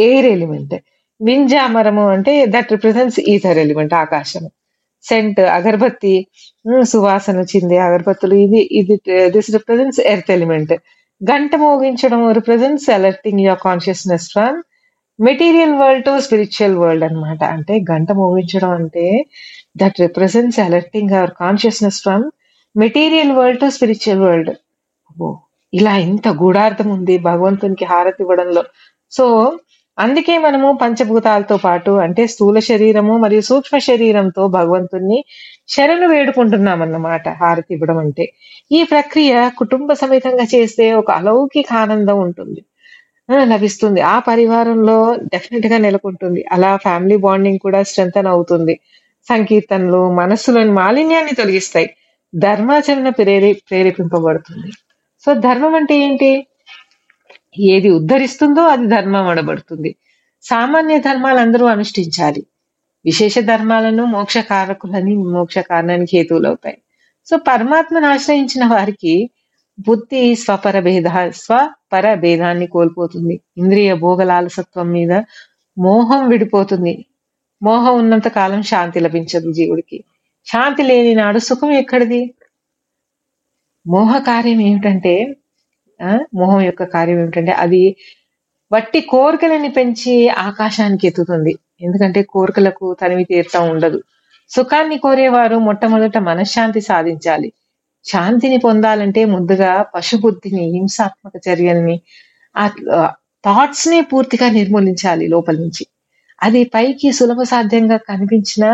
air 0.08 0.28
element 0.36 0.76
వింజామరము 1.20 2.06
అంటే 2.16 2.34
దట్ 2.46 2.72
రిప్రజెంట్స్ 2.72 3.20
ఈథర్ 3.34 3.60
ఎలిమెంట్ 3.66 3.94
ఆకాశం 4.04 4.46
సెంట్ 5.06 5.40
అగరబత్తి 5.58 6.14
సువాసన 6.92 7.40
చిందే 7.52 7.78
అగరబత్తులు 7.88 8.36
ఇది 8.46 8.62
ఇది 8.80 8.96
దిస్ 9.36 9.50
రిప్రజెంట్స్ 9.56 10.02
ఎర్త్ 10.12 10.32
ఎలిమెంట్ 10.32 10.74
గంట 11.22 11.56
మోగించడం 11.64 12.22
represents 12.38 12.88
alerting 12.90 13.42
your 13.46 13.62
consciousness 13.66 14.28
from 14.34 14.58
material 15.20 15.76
world 15.82 16.06
to 16.06 16.14
spiritual 16.20 16.78
world 16.78 17.06
అన్నమాట. 17.08 17.44
అంటే 17.56 17.74
గంట 17.92 18.12
మోగించడం 18.22 18.72
అంటే 18.80 19.06
that 19.78 20.00
represents 20.06 20.60
alerting 20.60 21.14
our 21.20 21.34
consciousness 21.44 22.00
from 22.02 22.26
material 22.76 23.32
world 23.32 23.60
to 23.60 23.70
spiritual 23.70 24.24
world 24.26 24.52
ఇలా 25.74 25.98
ఇంత 25.98 26.28
గూఢార్థం 26.28 26.90
ఉంది 26.90 27.18
భగవంతునికి 27.18 27.86
హారతి 27.86 28.24
ఇవ్వడంలో. 28.24 28.64
సో 29.12 29.58
అందుకే 30.00 30.38
మనము 30.38 30.80
పంచభూతాలతో 30.82 31.58
పాటు 31.58 31.92
అంటే 31.92 32.28
స్థూల 32.28 32.60
శరీరము 32.60 33.18
మరియు 33.18 33.42
సూక్ష్మ 33.42 33.78
శరీరంతో 33.78 34.48
భగవంతుణ్ణి 34.48 35.26
శరణు 35.68 36.08
వేడుకుంటున్నాం 36.08 36.82
అన్నమాట 36.82 37.30
హారతి 37.30 37.74
ఇవ్వడం 37.74 37.98
అంటే. 37.98 38.34
ఈ 38.72 38.84
ప్రక్రియ 38.84 39.50
కుటుంబ 39.58 39.94
సమేతంగా 39.94 40.44
చేస్తే 40.56 40.94
ఒక 40.94 41.12
అలౌకిక 41.12 41.74
ఆనందం 41.74 42.20
ఉంటుంది. 42.20 42.66
లభిస్తుంది. 43.44 44.02
ఆ 44.02 44.20
పరివారంలో 44.20 45.16
డెఫినెట్గా 45.16 45.78
నెలకొంటుంది. 45.78 46.46
అలా 46.52 46.78
ఫ్యామిలీ 46.78 47.18
బాండింగ్ 47.18 47.60
కూడా 47.60 47.84
స్ట్రెంగ్ 47.84 48.28
అవుతుంది. 48.28 48.80
సంకీర్తనలు 49.30 50.12
మనస్సులోని 50.14 50.72
మాలిన్యాన్ని 50.72 51.34
తొలగిస్తాయి. 51.34 51.90
ధర్మాచరణ 52.36 53.10
ప్రేరే 53.10 53.54
ప్రేరేపింపబడుతుంది. 53.54 54.72
సో 55.26 55.34
ధర్మం 55.34 55.76
అంటే 55.76 55.96
ఏంటి? 55.98 56.48
ఏది 57.60 57.90
ఉద్ధరిస్తుందో 57.90 58.62
అది 58.62 58.88
ధర్మం 58.88 59.28
అనబడుతుంది. 59.28 59.96
సామాన్య 60.44 61.00
ధర్మాలు 61.00 61.40
అందరూ 61.40 61.66
అనుష్ఠించాలి. 61.66 62.44
విశేష 63.06 63.40
ధర్మాలను 63.40 64.06
మోక్ష 64.06 64.38
కారకులని 64.38 65.16
మోక్ష 65.18 65.58
కారణానికి 65.58 66.18
హేతువులు 66.18 66.48
అవుతాయి. 66.48 66.78
సో 67.26 67.38
పరమాత్మను 67.38 68.08
ఆశ్రయించిన 68.08 68.66
వారికి 68.66 69.30
బుద్ధి 69.88 70.36
స్వపర 70.36 70.80
భేద 70.80 71.30
స్వపర 71.30 72.14
భేదాన్ని 72.14 72.68
కోల్పోతుంది. 72.68 73.40
ఇంద్రియ 73.58 73.94
భోగలాలసత్వం 73.94 74.90
మీద 74.90 75.12
మోహం 75.78 76.30
విడిపోతుంది. 76.30 77.06
మోహం 77.64 78.00
ఉన్నంత 78.00 78.28
కాలం 78.28 78.64
శాంతి 78.64 79.00
లభించదు 79.00 79.52
జీవుడికి. 79.52 80.04
శాంతి 80.46 80.84
లేని 80.84 81.16
నాడు 81.16 81.40
సుఖం 81.40 81.72
ఎక్కడిది? 81.72 82.34
మోహ 83.86 84.20
కార్యం 84.28 84.62
ఏమిటంటే 84.62 85.14
ఆ, 86.00 86.10
మోహం 86.34 86.62
యొక్క 86.62 86.84
కార్యం 86.94 87.20
ఏమిటంటే 87.20 87.52
అది 87.64 87.82
వట్టి 88.72 89.02
కోరికలని 89.06 89.70
పెంచి 89.70 90.14
ఆకాశానికి 90.40 91.08
ఎత్తుతుంది. 91.08 91.54
ఎందుకంటే 91.82 92.24
కోరికలకు 92.24 92.94
తనివి 92.94 93.24
తీర్థం 93.24 93.70
ఉండదు. 93.70 94.00
సుఖాన్ని 94.52 94.98
కోరేవారు 94.98 95.56
మొట్టమొదట 95.60 96.18
మనశ్శాంతి 96.28 96.82
సాధించాలి. 96.82 97.50
శాంతిని 98.06 98.58
పొందాలంటే 98.58 99.26
ముందుగా 99.26 99.72
పశుబుద్ధిని 99.94 100.64
హింసాత్మక 100.76 101.36
చర్యల్ని 101.48 101.96
ఆ 102.56 102.66
థాట్స్ని 103.44 104.02
పూర్తిగా 104.02 104.50
నిర్మూలించాలి 104.50 105.28
లోపల 105.28 105.56
నుంచి. 105.56 105.84
అది 106.42 106.64
పైకి 106.74 107.12
సులభ 107.12 107.42
సాధ్యంగా 107.44 107.98
కనిపించిన 108.10 108.66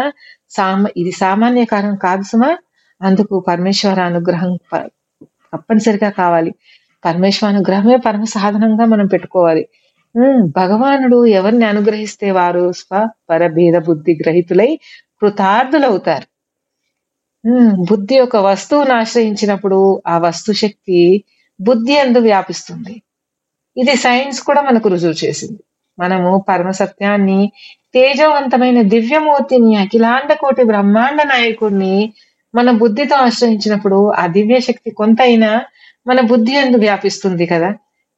సామ 0.49 0.87
ఇది 0.97 1.11
సామాన్య 1.13 1.65
కారణం 1.65 1.95
కాదు 1.97 2.23
సుమా. 2.23 2.51
అందుకు 3.01 3.35
పరమేశ్వర 3.47 3.99
అనుగ్రహం 4.11 4.53
తప్పనిసరిగా 5.53 6.09
కావాలి. 6.09 6.51
పరమేశ్వర 7.05 7.51
అనుగ్రహమే 7.51 7.95
పరమ 7.95 8.23
సాధనంగా 8.23 8.85
మనం 8.85 9.07
పెట్టుకోవాలి. 9.07 9.67
భగవానుడు 10.41 11.25
ఎవరిని 11.25 11.65
అనుగ్రహిస్తే 11.65 12.31
వారు 12.31 12.71
స్వ 12.71 13.09
పరభేద 13.29 13.77
బుద్ధి 13.77 14.13
గ్రహితులై 14.21 14.79
కృతార్థులవుతారు. 15.21 16.27
బుద్ధి 17.89 18.19
ఒక 18.19 18.37
వస్తువును 18.37 18.93
ఆశ్రయించినప్పుడు 18.93 20.01
ఆ 20.07 20.17
వస్తు 20.17 20.51
శక్తి 20.51 21.23
బుద్ధి 21.61 21.97
అందు 21.97 22.19
వ్యాపిస్తుంది. 22.19 23.01
ఇది 23.77 23.95
సైన్స్ 23.95 24.41
కూడా 24.43 24.61
మనకు 24.61 24.89
రుజువు 24.89 25.25
చేసింది. 25.25 25.63
మనము 25.99 26.45
పరమ 26.49 26.69
సత్యాన్ని 26.69 27.51
తేజవంతమైన 27.93 28.81
దివ్యమూర్తిని 28.81 29.75
అఖిలాండ 29.75 30.33
కోటి 30.33 30.63
బ్రహ్మాండ 30.63 31.21
నాయకుడిని 31.23 32.13
మన 32.53 32.71
బుద్ధితో 32.77 33.15
ఆశ్రయించినప్పుడు 33.17 33.97
ఆ 34.13 34.23
దివ్య 34.27 34.59
శక్తి 34.59 34.91
కొంత 34.91 35.19
అయినా 35.21 35.49
మన 36.07 36.19
బుద్ధి 36.21 36.53
ఎందు 36.55 36.77
వ్యాపిస్తుంది 36.77 37.45
కదా? 37.45 37.69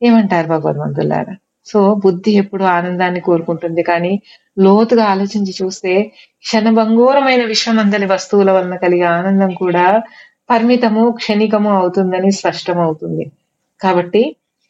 ఏమంటారు 0.02 0.48
భగవద్వంతులారా 0.48 1.34
సో 1.68 1.80
బుద్ధి 1.96 2.32
ఎప్పుడు 2.34 2.64
ఆనందాన్ని 2.72 3.22
కోరుకుంటుంది 3.22 3.84
కానీ 3.84 4.14
లోతుగా 4.58 5.04
ఆలోచించి 5.06 5.54
చూస్తే 5.60 5.94
క్షణభంగూరమైన 6.46 7.44
విశ్వమందలి 7.46 8.06
వస్తువుల 8.06 8.52
వలన 8.52 8.76
కలిగే 8.76 9.08
ఆనందం 9.18 9.52
కూడా 9.56 9.86
పరిమితము 10.50 11.12
క్షణికము 11.12 11.72
అవుతుందని 11.72 12.32
స్పష్టం 12.32 12.80
అవుతుంది 12.80 13.26
కాబట్టి 13.82 14.24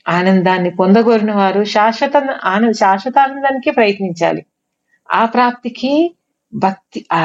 ఆనందాన్ని 0.05 0.71
పొందగోరిన 0.71 1.31
వారు 1.31 1.63
శాశ్వత 1.73 2.17
ఆన 2.45 2.71
శాశ్వత 2.81 3.17
ఆనందానికి 3.19 3.71
ప్రయత్నించాలి. 3.71 4.41
ఆ 5.09 5.25
ప్రాప్తికి 5.25 5.93
భక్తి 6.53 7.05
ఆ 7.13 7.21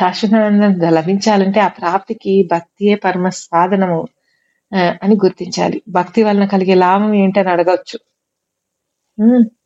శాశ్వతానందం 0.00 0.90
లభించాలంటే 0.90 1.60
ఆ 1.60 1.68
ప్రాప్తికి 1.68 2.48
భక్తియే 2.52 2.94
పరమ 2.94 3.28
సాధనము 3.28 4.08
అని 4.74 5.14
గుర్తించాలి. 5.14 5.82
భక్తి 5.88 6.22
వలన 6.22 6.44
కలిగే 6.44 6.74
లాభం 6.74 7.14
ఏంటని 7.14 7.50
అడగవచ్చు 7.50 7.98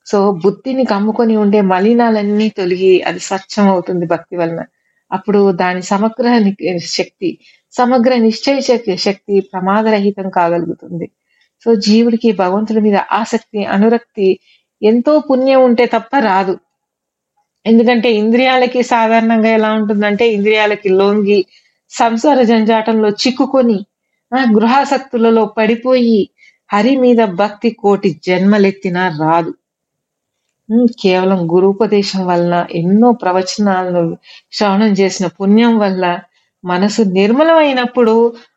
సో 0.07 0.33
బుద్ధిని 0.33 0.85
కమ్ముకొని 0.85 1.37
ఉండే 1.37 1.61
మలినాలన్నీ 1.61 2.49
తొలగి 2.49 3.03
అది 3.03 3.19
స్వచ్ఛం 3.19 3.69
అవుతుంది 3.69 4.07
భక్తి 4.07 4.37
వలన. 4.37 4.65
అప్పుడు 5.13 5.53
దాని 5.53 5.83
సమగ్ర 5.83 6.53
శక్తి 6.85 7.39
సమగ్ర 7.73 8.17
నిశ్చయ 8.17 8.61
శక్తి- 8.61 8.97
శక్తి 8.97 9.41
ప్రమాదరహితం 9.41 10.31
కాగలుగుతుంది. 10.31 11.11
సో 11.65 11.75
జీవుడికి 11.75 12.33
భగవంతుడి 12.33 12.81
మీద 12.81 12.97
ఆసక్తి 13.13 13.65
అనురక్తి 13.65 14.39
ఎంతో 14.83 15.19
పుణ్యం 15.19 15.65
ఉంటే 15.65 15.87
తప్ప 15.87 16.19
రాదు. 16.19 16.59
ఎందుకంటే 17.67 18.09
ఇంద్రియాలకి 18.13 18.81
సాధారణంగా 18.93 19.51
ఎలా 19.51 19.71
ఉంటుందంటే 19.73 20.25
ఇంద్రియాలకి 20.33 20.89
లొంగి 20.93 21.41
సంసార 21.93 22.39
జంజాటంలో 22.43 23.09
చిక్కుకొని 23.23 23.79
ఆ 24.33 24.41
గృహాసక్తులలో 24.55 25.45
పడిపోయి 25.59 26.21
హరి 26.71 26.95
మీద 26.97 27.21
భక్తి 27.41 27.71
కోటి 27.71 28.11
జన్మలెత్తినా 28.27 29.05
రాదు. 29.21 29.53
కేవలం 31.03 31.41
గురుపదేశం 31.53 32.23
వలన 32.27 32.55
ఎన్నో 32.73 33.09
ప్రవచనాలను 33.23 34.03
శ్రవణం 34.53 34.93
చేసిన 34.93 35.27
పుణ్యం 35.39 35.75
వల్ల 35.79 36.05
మనసు 36.65 37.03
నిర్మలమైనప్పుడు 37.19 38.15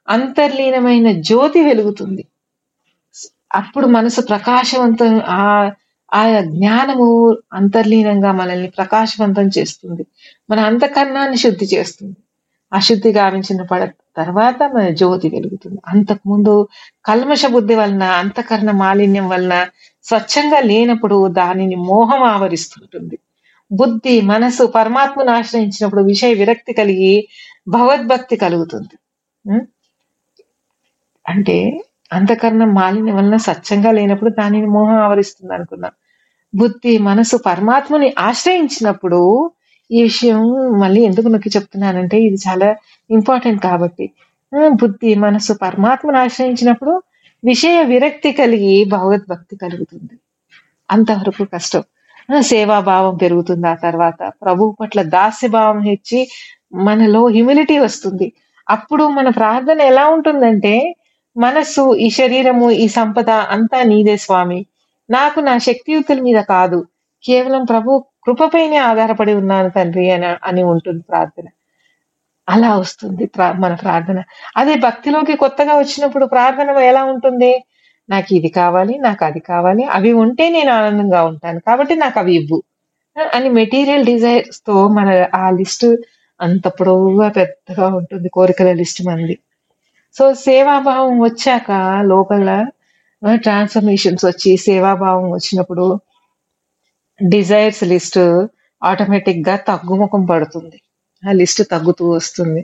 అంతర్లీనమైన 0.07 1.07
జ్యోతి 1.21 1.59
వెలుగుతుంది. 1.61 2.23
అప్పుడు 3.55 3.87
మనసు 3.87 4.21
ప్రకాశవంతం 4.21 5.13
ఆ 5.37 5.43
ఆ 6.13 6.39
జ్ఞానము 6.39 7.37
అంతర్లీనంగా 7.53 8.31
మనల్ని 8.31 8.69
ప్రకాశవంతం 8.69 9.49
చేస్తుంది. 9.57 10.05
మన 10.49 10.59
అంతకన్నాన్ని 10.59 11.37
శుద్ధి 11.37 11.65
చేస్తుంది. 11.65 12.15
అశుద్ధి 12.73 13.13
గావించిన 13.13 13.61
పడ 13.61 13.91
తర్వాత 14.17 14.63
మన 14.75 14.89
జ్యోతి 14.89 15.29
వెలుగుతుంది. 15.29 15.81
అంతకుముందు 15.87 16.67
కల్మష 17.05 17.45
బుద్ధి 17.45 17.75
వలన 17.75 18.03
అంతకర్ణ 18.03 18.71
మాలిన్యం 18.71 19.29
వలన 19.29 19.67
స్వచ్ఛంగా 20.03 20.59
లేనప్పుడు 20.59 21.27
దానిని 21.27 21.75
మోహం 21.75 22.23
ఆవరిస్తుంటుంది. 22.23 23.19
బుద్ధి 23.71 24.21
మనసు 24.21 24.63
పరమాత్మను 24.63 25.31
ఆశ్రయించినప్పుడు 25.31 26.01
విషయ 26.01 26.33
విరక్తి 26.33 26.73
కలిగి 26.73 27.27
భగవద్భక్తి 27.67 28.35
కలుగుతుంది. 28.35 28.95
అంటే 31.27 31.83
అంతకన్నా 32.11 32.65
మాలిన్యం 32.65 33.15
వలన 33.15 33.37
స్వచ్ఛంగా 33.37 33.91
లేనప్పుడు 33.91 34.29
దానిని 34.29 34.67
మోహం 34.67 34.95
ఆవరిస్తుంది 34.95 35.53
అనుకున్నాం 35.53 35.91
బుద్ధి 36.55 36.97
మనసు 36.97 37.37
పరమాత్మని 37.37 38.15
ఆశ్రయించినప్పుడు 38.19 39.51
ఈ 39.91 40.03
విషయం 40.03 40.39
మళ్ళీ 40.81 41.01
ఎందుకు 41.01 41.27
నొక్కి 41.27 41.49
చెప్తున్నానంటే 41.49 42.21
ఇది 42.21 42.35
చాలా 42.35 42.75
ఇంపార్టెంట్ 43.11 43.63
కాబట్టి. 43.63 44.11
బుద్ధి 44.81 45.15
మనసు 45.15 45.53
పరమాత్మను 45.53 46.17
ఆశ్రయించినప్పుడు 46.17 47.03
విషయ 47.45 47.83
విరక్తి 47.83 48.31
కలిగి 48.31 48.85
భగవద్భక్తి 48.85 49.55
కలుగుతుంది. 49.55 50.19
అంతవరకు 50.91 51.43
కష్టం. 51.43 51.83
సేవాభావం 52.39 53.17
పెరుగుతుంది 53.17 53.67
ఆ 53.67 53.73
తర్వాత. 53.73 54.31
ప్రభువు 54.41 54.77
పట్ల 54.81 55.01
దాస్యభావం 55.01 55.79
హెచ్చి 55.79 56.29
మనలో 56.73 57.27
హ్యూమిలిటీ 57.27 57.77
వస్తుంది. 57.77 58.33
అప్పుడు 58.69 59.07
మన 59.07 59.29
ప్రార్థన 59.29 59.81
ఎలా 59.81 60.07
ఉంటుందంటే 60.07 60.95
మనస్సు 61.37 61.95
ఈ 61.95 62.09
శరీరము 62.09 62.71
ఈ 62.71 62.87
సంపద 62.87 63.29
అంతా 63.29 63.83
నీదే 63.83 64.17
స్వామి. 64.17 64.65
నాకు 65.09 65.39
నా 65.39 65.57
శక్తియుక్తుల 65.57 66.21
మీద 66.21 66.43
కాదు. 66.43 66.87
కేవలం 67.23 67.65
ప్రభు 67.65 68.05
కృపపైనే 68.23 68.77
ఆధారపడి 68.77 69.33
ఉన్నాను 69.33 69.69
తండ్రి 69.69 70.11
అని 70.11 70.25
అని 70.25 70.63
ఉంటుంది 70.63 71.03
ప్రార్థన. 71.09 71.43
అలా 72.49 72.77
వస్తుంది 72.77 73.25
ప్రా- 73.25 73.53
మన 73.53 73.73
ప్రార్థన. 73.73 74.23
అదే 74.57 74.75
భక్తిలోకి 74.75 75.37
కొత్తగా 75.37 75.77
వచ్చినప్పుడు 75.77 76.25
ప్రార్థన 76.25 76.69
ఎలా 76.69 77.03
ఉంటుంది? 77.03 77.63
నాకు 78.09 78.35
ఇది 78.35 78.47
కావాలి 78.47 78.97
నాకు 78.97 79.25
అది 79.25 79.39
కావాలి 79.39 79.83
అవి 79.83 80.13
ఉంటే 80.13 80.49
నేను 80.49 80.71
ఆనందంగా 80.71 81.23
ఉంటాను. 81.23 81.59
కాబట్టి 81.59 81.95
నాకు 81.95 82.19
అవి 82.19 82.35
ఇవ్వు. 82.35 82.63
అని 83.33 83.49
మెటీరియల్ 83.49 84.05
డిజైర్స్తో 84.05 84.87
మన 84.87 85.27
ఆ 85.35 85.49
లిస్ట్ 85.49 85.85
అంత 86.41 86.67
పొడవుగా 86.67 87.29
పెద్దగా 87.29 87.87
ఉంటుంది. 87.87 88.29
కోరికల 88.29 88.71
లిస్ట్ 88.71 89.05
మంది. 89.05 89.37
సో 90.15 90.25
సేవాభావం 90.45 91.15
వచ్చాక 91.27 91.71
లోపల 92.11 92.49
uh, 93.21 93.35
ట్రాన్స్ఫర్మేషన్స్ 93.45 94.23
వచ్చి 94.25 94.51
సేవాభావం 94.67 95.25
వచ్చినప్పుడు 95.31 95.85
డిజైర్స్ 97.19 97.83
లిస్ట్ 97.83 98.21
ఆటోమేటిక్గా 98.81 99.55
తగ్గుముఖం 99.69 100.21
పడుతుంది. 100.25 100.77
ఆ 101.23 101.31
లిస్ట్ 101.31 101.61
తగ్గుతూ 101.71 102.03
వస్తుంది. 102.11 102.61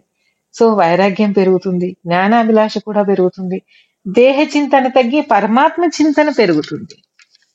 సో 0.56 0.66
వైరాగ్యం 0.74 1.32
పెరుగుతుంది. 1.32 1.90
జ్ఞానాభిలాష 2.06 2.78
కూడా 2.78 3.02
పెరుగుతుంది. 3.04 3.58
దేహ 4.06 4.38
చింతన 4.54 4.88
తగ్గి 4.88 5.22
పరమాత్మ 5.34 5.84
చింతన 5.98 6.30
పెరుగుతుంది. 6.30 6.96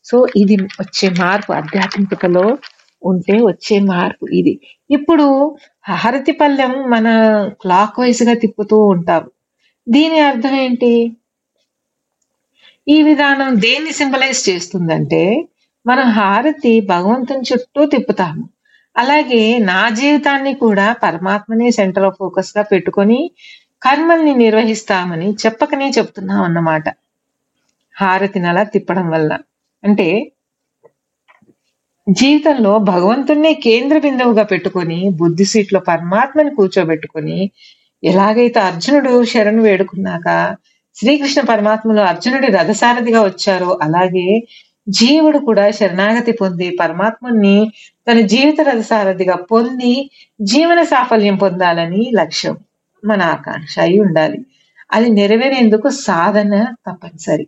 సో 0.07 0.17
ఇది 0.37 0.57
వచ్చే 0.81 1.09
మార్పు. 1.23 1.51
ఆధ్యాత్మికతలో 1.53 2.47
ఉంటే 3.03 3.35
వచ్చే 3.51 3.77
మార్పు 3.93 4.25
ఇది. 4.41 4.55
ఇప్పుడు 4.91 5.27
హారతి 6.03 6.33
పల్లెం 6.33 6.73
మన 6.95 7.09
క్లాక్ 7.63 8.01
వైజ్గా 8.01 8.35
తిప్పుతూ 8.35 8.79
ఉంటాం 8.95 9.25
దీని 9.91 10.19
అర్థం 10.21 10.55
ఏంటి? 10.55 10.93
ఈ 12.87 13.03
విధానం 13.03 13.51
దేన్ని 13.61 13.93
సింబలైజ్ 13.93 14.49
చేస్తుందంటే 14.49 15.23
మనం 15.87 16.07
హారతి 16.11 16.81
భగవంతుని 16.81 17.45
చుట్టూ 17.51 17.87
తిప్పుతాము. 17.87 18.45
అలాగే 18.97 19.59
నా 19.59 19.89
జీవితాన్ని 19.89 20.55
కూడా 20.55 20.87
పరమాత్మనే 21.03 21.71
సెంటర్ 21.71 22.05
ఆఫ్ 22.05 22.19
ఫోకస్గా 22.19 22.63
పెట్టుకొని 22.63 23.21
కర్మల్ని 23.83 24.35
నిర్వహిస్తామని 24.35 25.37
చెప్పకనే 25.47 25.89
చెప్తున్నాం 25.91 26.43
అన్నమాట. 26.43 26.87
హారతిని 27.95 28.49
అలా 28.49 28.63
తిప్పడం 28.65 29.07
వల్ల. 29.11 29.33
అంటే 29.85 30.09
జీవితంలో 32.07 32.79
భగవంతుణ్ణే 32.79 33.55
కేంద్ర 33.55 33.99
బిందువుగా 33.99 34.43
పెట్టుకొని 34.43 35.11
బుద్ధి 35.11 35.45
సీట్లో 35.45 35.81
పరమాత్మని 35.81 36.55
కూర్చోబెట్టుకొని 36.55 37.39
ఎలాగైతే 38.05 38.61
అర్జునుడు 38.61 39.25
శరణు 39.25 39.63
వేడుకున్నాక 39.63 40.57
శ్రీకృష్ణ 40.95 41.41
పరమాత్మలో 41.41 42.03
అర్జునుడి 42.03 42.47
రథసారథిగా 42.47 43.25
వచ్చారో 43.25 43.79
అలాగే 43.83 44.43
జీవుడు 44.89 45.39
కూడా 45.39 45.71
శరణాగతి 45.71 46.33
పొంది 46.33 46.77
పరమాత్మని 46.81 47.73
తన 48.11 48.21
జీవిత 48.21 48.61
రథసారథిగా 48.61 49.37
పొంది 49.37 50.11
జీవన 50.41 50.83
సాఫల్యం 50.83 51.37
పొందాలని 51.37 52.11
లక్ష్యం 52.15 52.57
మన 53.05 53.23
ఆకాంక్ష 53.23 53.79
అయి 53.79 54.01
ఉండాలి. 54.01 54.39
అది 54.93 55.09
నెరవేరేందుకు 55.09 55.91
సాధన 55.91 56.65
తప్పనిసరి. 56.65 57.47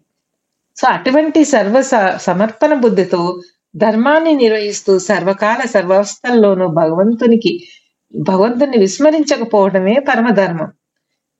సో 0.77 0.89
అటువంటి 0.89 1.45
సర్వ 1.45 1.81
స- 1.81 2.17
సమర్పణ 2.17 2.75
బుద్ధితో 2.75 3.43
ధర్మాన్ని 3.77 4.33
నిర్వహిస్తూ 4.35 4.99
సర్వకాల 4.99 5.67
సర్వస్థల్లోనూ 5.67 6.67
భగవంతునికి 6.67 7.69
భగవంతుని 8.17 8.79
విస్మరించకపోవడమే 8.79 9.95
పరమధర్మం 10.09 10.73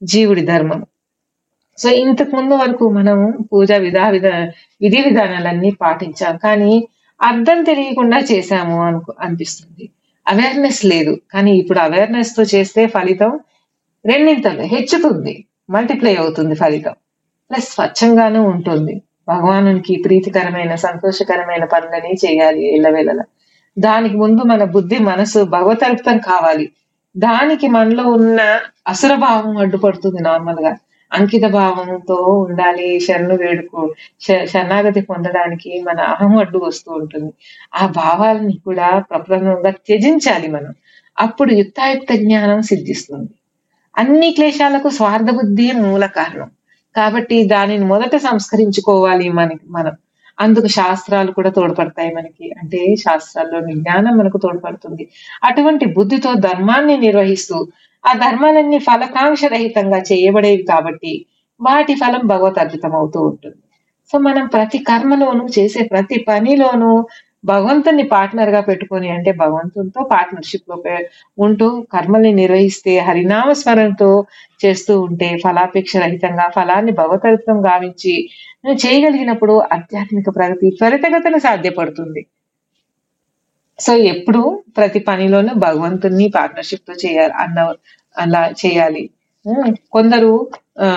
జీవుడి 0.03 0.47
ధర్మం. 0.47 0.87
సో 1.79 1.89
ఇంతకు 1.91 2.37
ముందు 2.37 2.55
వరకు 2.55 2.91
మనం 2.91 3.39
పూజ 3.53 3.73
విధా 3.73 4.09
విధ 4.09 4.27
విధి 4.27 5.01
విధానాలన్నీ 5.01 5.71
పాటించాం. 5.71 6.37
కానీ 6.37 6.89
అర్థం 7.23 7.63
తెలియకుండా 7.63 8.19
చేశాము 8.19 8.83
అనుకు 8.83 9.15
అనిపిస్తుంది. 9.21 9.91
అవేర్నెస్ 10.29 10.85
లేదు. 10.85 11.21
కానీ 11.31 11.57
ఇప్పుడు 11.57 11.79
అవేర్నెస్తో 11.79 12.43
చేస్తే 12.43 12.87
ఫలితం 12.87 13.41
రెండింతలు 14.05 14.63
హెచ్చుతుంది. 14.63 15.47
మల్టిప్లై 15.71 16.17
అవుతుంది 16.17 16.55
ఫలితం. 16.55 16.93
ప్లస్ 17.51 17.69
స్వచ్ఛంగానూ 17.69 18.43
ఉంటుంది. 18.43 19.03
భగవానునికి 19.29 20.03
ప్రీతికరమైన 20.05 20.75
సంతోషకరమైన 20.75 21.65
పనులని 21.65 22.15
చేయాలి 22.15 22.75
ఎల్లవేళలా. 22.75 23.25
దానికి 23.79 24.17
ముందు 24.17 24.43
మన 24.43 24.65
బుద్ధి 24.65 24.99
మనసు 24.99 25.45
భగవతర్పితం 25.45 26.19
కావాలి. 26.19 26.73
దానికి 27.17 27.69
మనలో 27.69 28.05
ఉన్న 28.05 28.61
అసుర 28.89 29.15
భావం 29.15 29.57
అడ్డుపడుతుంది 29.57 30.23
నార్మల్గా. 30.23 30.77
అంకిత 31.13 31.47
భావంతో 31.47 32.15
ఉండాలి 32.15 33.01
శరణు 33.01 33.35
వేడుకు 33.35 33.95
శరణాగతి 34.21 35.01
పొందడానికి 35.01 35.83
మన 35.87 36.01
అహం 36.01 36.37
అడ్డు 36.37 36.59
వస్తూ 36.59 36.93
ఉంటుంది. 36.93 37.33
ఆ 37.75 37.87
భావాలని 37.87 38.53
కూడా 38.65 38.99
ప్రపంచంగా 39.11 39.71
త్యజించాలి 39.71 40.49
మనం. 40.49 40.75
అప్పుడు 41.21 41.53
యుక్తాయుక్త 41.53 42.13
జ్ఞానం 42.13 42.63
సిద్ధిస్తుంది. 42.63 43.31
అన్ని 43.99 44.33
క్లేశాలకు 44.33 44.91
స్వార్థ 44.91 45.31
బుద్ధి 45.31 45.73
మూల 45.73 46.07
కారణం. 46.07 46.51
కాబట్టి 46.97 47.45
దానిని 47.45 47.85
మొదట 47.85 48.17
సంస్కరించుకోవాలి 48.17 49.29
మనకి 49.29 49.61
మనం. 49.69 49.93
అందుకు 50.41 50.67
శాస్త్రాలు 50.67 51.33
కూడా 51.33 51.51
తోడ్పడతాయి 51.51 52.15
మనకి. 52.15 52.55
అంటే 52.59 52.97
శాస్త్రాల్లోని 52.97 53.73
జ్ఞానం 53.75 54.19
మనకు 54.19 54.39
తోడ్పడుతుంది. 54.39 55.09
అటువంటి 55.45 55.87
బుద్ధితో 55.87 56.35
ధర్మాన్ని 56.35 56.97
నిర్వహిస్తూ 56.97 57.67
ఆ 58.07 58.13
ధర్మాలన్నీ 58.13 58.79
ఫలకాంక్ష 58.79 59.45
రహితంగా 59.45 59.99
చేయబడేవి 59.99 60.63
కాబట్టి 60.63 61.27
వాటి 61.61 61.95
ఫలం 61.95 62.27
భగవత్ 62.27 62.59
అద్భుతం 62.59 62.95
అవుతూ 62.95 63.21
ఉంటుంది. 63.21 63.57
సో 64.13 64.19
మనం 64.19 64.47
ప్రతి 64.47 64.79
కర్మలోనూ 64.79 65.47
చేసే 65.47 65.83
ప్రతి 65.83 66.25
పనిలోనూ 66.29 67.07
భగవంతుని 67.45 68.03
పార్ట్నర్గా 68.09 68.61
పెట్టుకొని 68.61 69.09
అంటే 69.11 69.31
భగవంతునితో 69.33 70.01
పార్ట్నర్షిప్లో 70.13 70.77
ఉంటూ 71.39 71.69
కర్మల్ని 71.93 72.33
నిర్వహిస్తే 72.33 72.99
హరినామ 72.99 73.53
స్మరణతో 73.53 74.11
చేస్తూ 74.65 74.95
ఉంటే 75.01 75.29
ఫలాపేక్ష 75.45 75.97
రహితంగా 75.97 76.47
ఫలాన్ని 76.57 76.93
భగవతత్వం 76.93 77.59
గావించి 77.67 78.15
చేయగలిగినప్పుడు 78.85 79.55
ఆధ్యాత్మిక 79.73 80.29
ప్రగతి 80.37 80.67
త్వరితగతిన 80.79 81.37
సాధ్యపడుతుంది. 81.39 82.23
సో 83.79 83.93
ఎప్పుడు 84.13 84.43
ప్రతి 84.77 85.01
పనిలోనూ 85.01 85.53
భగవంతుని 85.67 86.27
పార్ట్నర్షిప్తో 86.29 86.95
చేయాలి 87.05 87.35
అన్న 87.35 87.59
అలా 88.17 88.43
చేయాలి. 88.63 89.03
కొందరు 89.93 90.33
ఆ 90.81 90.89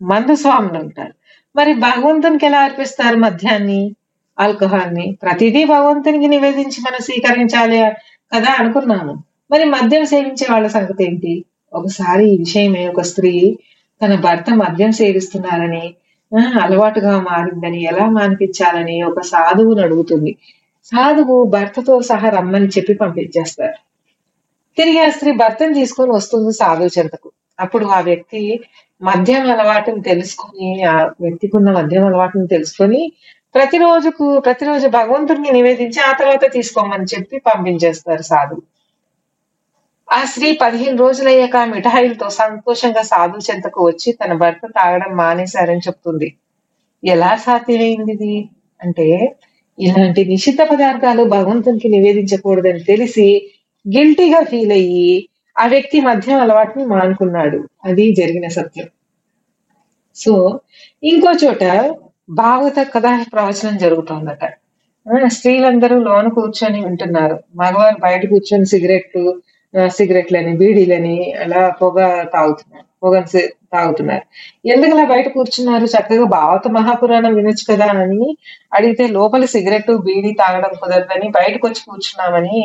మందస్వాములు 0.00 0.78
ఉంటారు. 0.78 1.14
మరి 1.56 1.72
భగవంతునికి 1.74 2.46
ఎలా 2.46 2.60
అర్పిస్తారు 2.60 3.16
మద్యాన్ని 3.16 3.80
ఆల్కహాల్ని 4.38 5.06
ప్రతిదీ 5.22 5.64
భగవంతునికి 5.64 6.28
నివేదించి 6.28 6.78
మనం 6.86 7.00
స్వీకరించాలి 7.02 7.78
కదా 8.32 8.50
అనుకున్నాము. 8.60 9.14
మరి 9.50 9.64
మద్యం 9.64 10.04
సేవించే 10.06 10.46
వాళ్ళ 10.52 10.66
సంగతి 10.66 11.02
ఏంటి? 11.04 11.32
ఒకసారి 11.72 12.24
ఈ 12.32 12.36
విషయమే 12.38 12.82
ఒక 12.88 13.00
స్త్రీ 13.00 13.32
తన 14.00 14.14
భర్త 14.14 14.50
మద్యం 14.54 14.92
సేవిస్తున్నారని 14.92 15.84
అలవాటుగా 16.62 17.12
మారిందని 17.30 17.80
ఎలా 17.82 18.04
మానిపించాలని 18.08 19.02
ఒక 19.02 19.20
సాధువును 19.20 19.82
అడుగుతుంది. 19.82 20.32
సాధువు 20.84 21.36
భర్తతో 21.44 21.94
సహా 22.02 22.28
రమ్మని 22.28 22.66
చెప్పి 22.66 22.94
పంపించేస్తారు. 22.94 23.78
తిరిగి 24.78 25.00
ఆ 25.00 25.08
స్త్రీ 25.10 25.32
భర్తను 25.32 25.74
తీసుకొని 25.74 26.10
వస్తుంది 26.10 26.52
సాధువు 26.52 26.90
చెంతకు. 26.98 27.28
అప్పుడు 27.60 27.86
ఆ 27.86 28.00
వ్యక్తి 28.00 28.40
మద్యం 29.02 29.50
అలవాటుని 29.50 30.02
తెలుసుకొని 30.02 30.84
ఆ 30.84 30.96
వ్యక్తికి 31.20 31.56
ఉన్న 31.56 31.70
మద్యం 31.70 32.06
అలవాటుని 32.06 32.46
తెలుసుకొని 32.46 33.00
ప్రతిరోజుకు 33.56 34.38
ప్రతిరోజు 34.38 34.88
భగవంతుడిని 34.88 35.52
నివేదించి 35.52 36.00
ఆ 36.00 36.12
తర్వాత 36.12 36.52
తీసుకోమని 36.52 37.04
చెప్పి 37.04 37.38
పంపించేస్తారు 37.38 38.22
సాధువు. 38.22 38.62
ఆ 40.12 40.24
స్త్రీ 40.24 40.58
పదిహేను 40.62 40.96
రోజులయ్యాక 40.96 41.56
మిఠాయిలతో 41.56 42.30
సంతోషంగా 42.30 43.02
సాధువు 43.02 43.52
చెంతకు 43.52 43.86
వచ్చి 43.86 44.12
తన 44.12 44.32
భర్త 44.32 44.66
తాగడం 44.66 45.16
మానేశారని 45.16 45.78
చెప్తుంది. 45.78 46.36
ఎలా 47.04 47.36
సాధ్యమైంది 47.36 48.50
అంటే 48.82 49.36
ఇలాంటి 49.78 50.24
నిషిద్ధ 50.24 50.62
పదార్థాలు 50.62 51.24
భగవంతునికి 51.24 51.88
నివేదించకూడదని 51.88 52.80
తెలిసి 52.80 53.52
గిల్టీగా 53.96 54.44
ఫీల్ 54.44 54.72
అయ్యి 54.72 55.28
ఆ 55.58 55.66
వ్యక్తి 55.66 56.00
మద్యం 56.00 56.40
అలవాటుని 56.40 56.86
మానుకున్నాడు. 56.86 57.68
అది 57.84 58.14
జరిగిన 58.14 58.48
సత్యం. 58.48 58.88
సో 60.16 60.60
ఇంకో 61.02 61.32
చోట 61.44 61.64
భాగవత 62.28 62.86
కథా 62.94 63.24
ప్రవచనం 63.32 63.76
జరుగుతోందట. 63.78 64.44
స్త్రీలందరూ 65.26 65.96
లోన 66.00 66.28
కూర్చొని 66.28 66.84
వింటున్నారు. 66.84 67.36
మగవారు 67.54 67.96
బయట 68.00 68.26
కూర్చొని 68.26 68.66
సిగరెట్లు 68.66 69.24
సిగరెట్లని 69.88 70.56
బీడీలని 70.56 71.18
అలా 71.34 71.68
పొగ 71.82 71.96
తాగుతున్నారు. 72.34 72.86
పొగను 73.02 73.28
తాగుతున్నారు. 73.72 74.24
ఎందుకు 74.66 75.04
బయట 75.06 75.28
కూర్చున్నారు? 75.28 75.84
చక్కగా 75.84 76.24
భావత 76.30 76.68
మహాపురాణం 76.68 77.34
వినొచ్చు 77.34 77.64
కదా 77.70 77.86
అని 78.02 78.36
అడిగితే 78.72 79.06
లోపల 79.08 79.44
సిగరెట్ 79.44 79.90
బీడీ 79.98 80.32
తాగడం 80.32 80.72
కుదరదని 80.82 81.28
బయటకు 81.30 81.66
వచ్చి 81.66 81.82
కూర్చున్నామని 81.88 82.58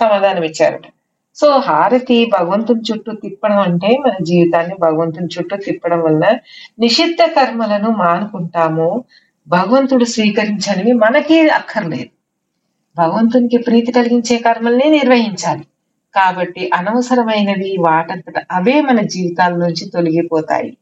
సమాధానం 0.00 0.44
ఇచ్చారట 0.44 0.86
సో 1.34 1.50
హారతి 1.58 2.30
భగవంతుని 2.38 2.80
చుట్టూ 2.92 3.12
తిప్పడం 3.12 3.58
అంటే 3.58 3.98
మన 3.98 4.12
జీవితాన్ని 4.22 4.76
భగవంతుని 4.80 5.26
చుట్టూ 5.26 5.56
తిప్పడం 5.56 6.00
వల్ల 6.00 6.38
నిషిద్ధ 6.78 7.22
కర్మలను 7.22 7.90
మానుకుంటాము. 7.90 9.04
భగవంతుడు 9.48 10.04
స్వీకరించనివి 10.04 10.92
మనకి 10.92 11.48
అక్కర్లేదు. 11.48 12.08
భగవంతునికి 12.96 13.56
ప్రీతి 13.56 13.92
కలిగించే 13.92 14.38
కర్మల్ని 14.38 14.90
నిర్వహించాలి. 14.90 15.64
కాబట్టి 16.14 16.70
అనవసరమైనవి 16.74 17.76
వాటంతట 17.80 18.46
అవే 18.52 18.80
మన 18.80 19.00
జీవితాల 19.00 19.54
నుంచి 19.54 19.90
తొలగిపోతాయి. 19.90 20.76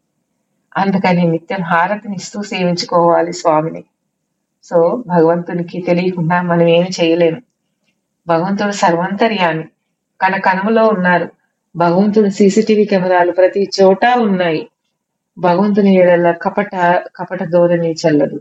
అందుకని 0.76 1.24
నిత్యం 1.24 1.62
హారతినిస్తూ 1.62 2.42
సేవించుకోవాలి 2.42 3.32
స్వామిని. 3.32 3.84
సో 4.64 5.04
భగవంతునికి 5.06 5.80
తెలియకుండా 5.80 6.42
మనం 6.42 6.68
ఏమి 6.68 6.88
చేయలేము. 7.02 7.42
భగవంతుడు 8.26 8.70
సర్వంతర్యాన్ని 8.70 9.64
కన 10.22 10.36
కనుమలో 10.40 10.86
ఉన్నారు. 10.86 11.28
భగవంతుని 11.76 12.30
సీసీటీవీ 12.30 12.84
కెమెరాలు 12.84 13.32
ప్రతి 13.32 13.70
చోట 13.80 14.04
ఉన్నాయి. 14.18 14.68
భగవంతుని 15.38 15.94
ఎడల 15.94 16.30
కపట 16.42 16.70
కపట 17.16 17.44
ధోరణి 17.44 17.92
చల్లదు. 17.92 18.40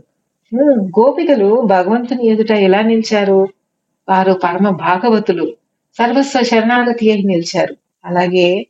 గోపికలు 1.00 1.60
భగవంతుని 1.60 2.26
ఎదుట 2.26 2.50
ఎలా 2.50 2.80
నిలిచారు? 2.82 3.48
వారు 4.08 4.32
పరమ 4.32 4.68
భాగవతులు. 4.70 5.46
సర్వస్వ 5.98 6.42
శరణాగతి 6.42 7.12
అయి 7.12 7.22
నిలిచారు. 7.22 7.76
అలాగే 8.04 8.66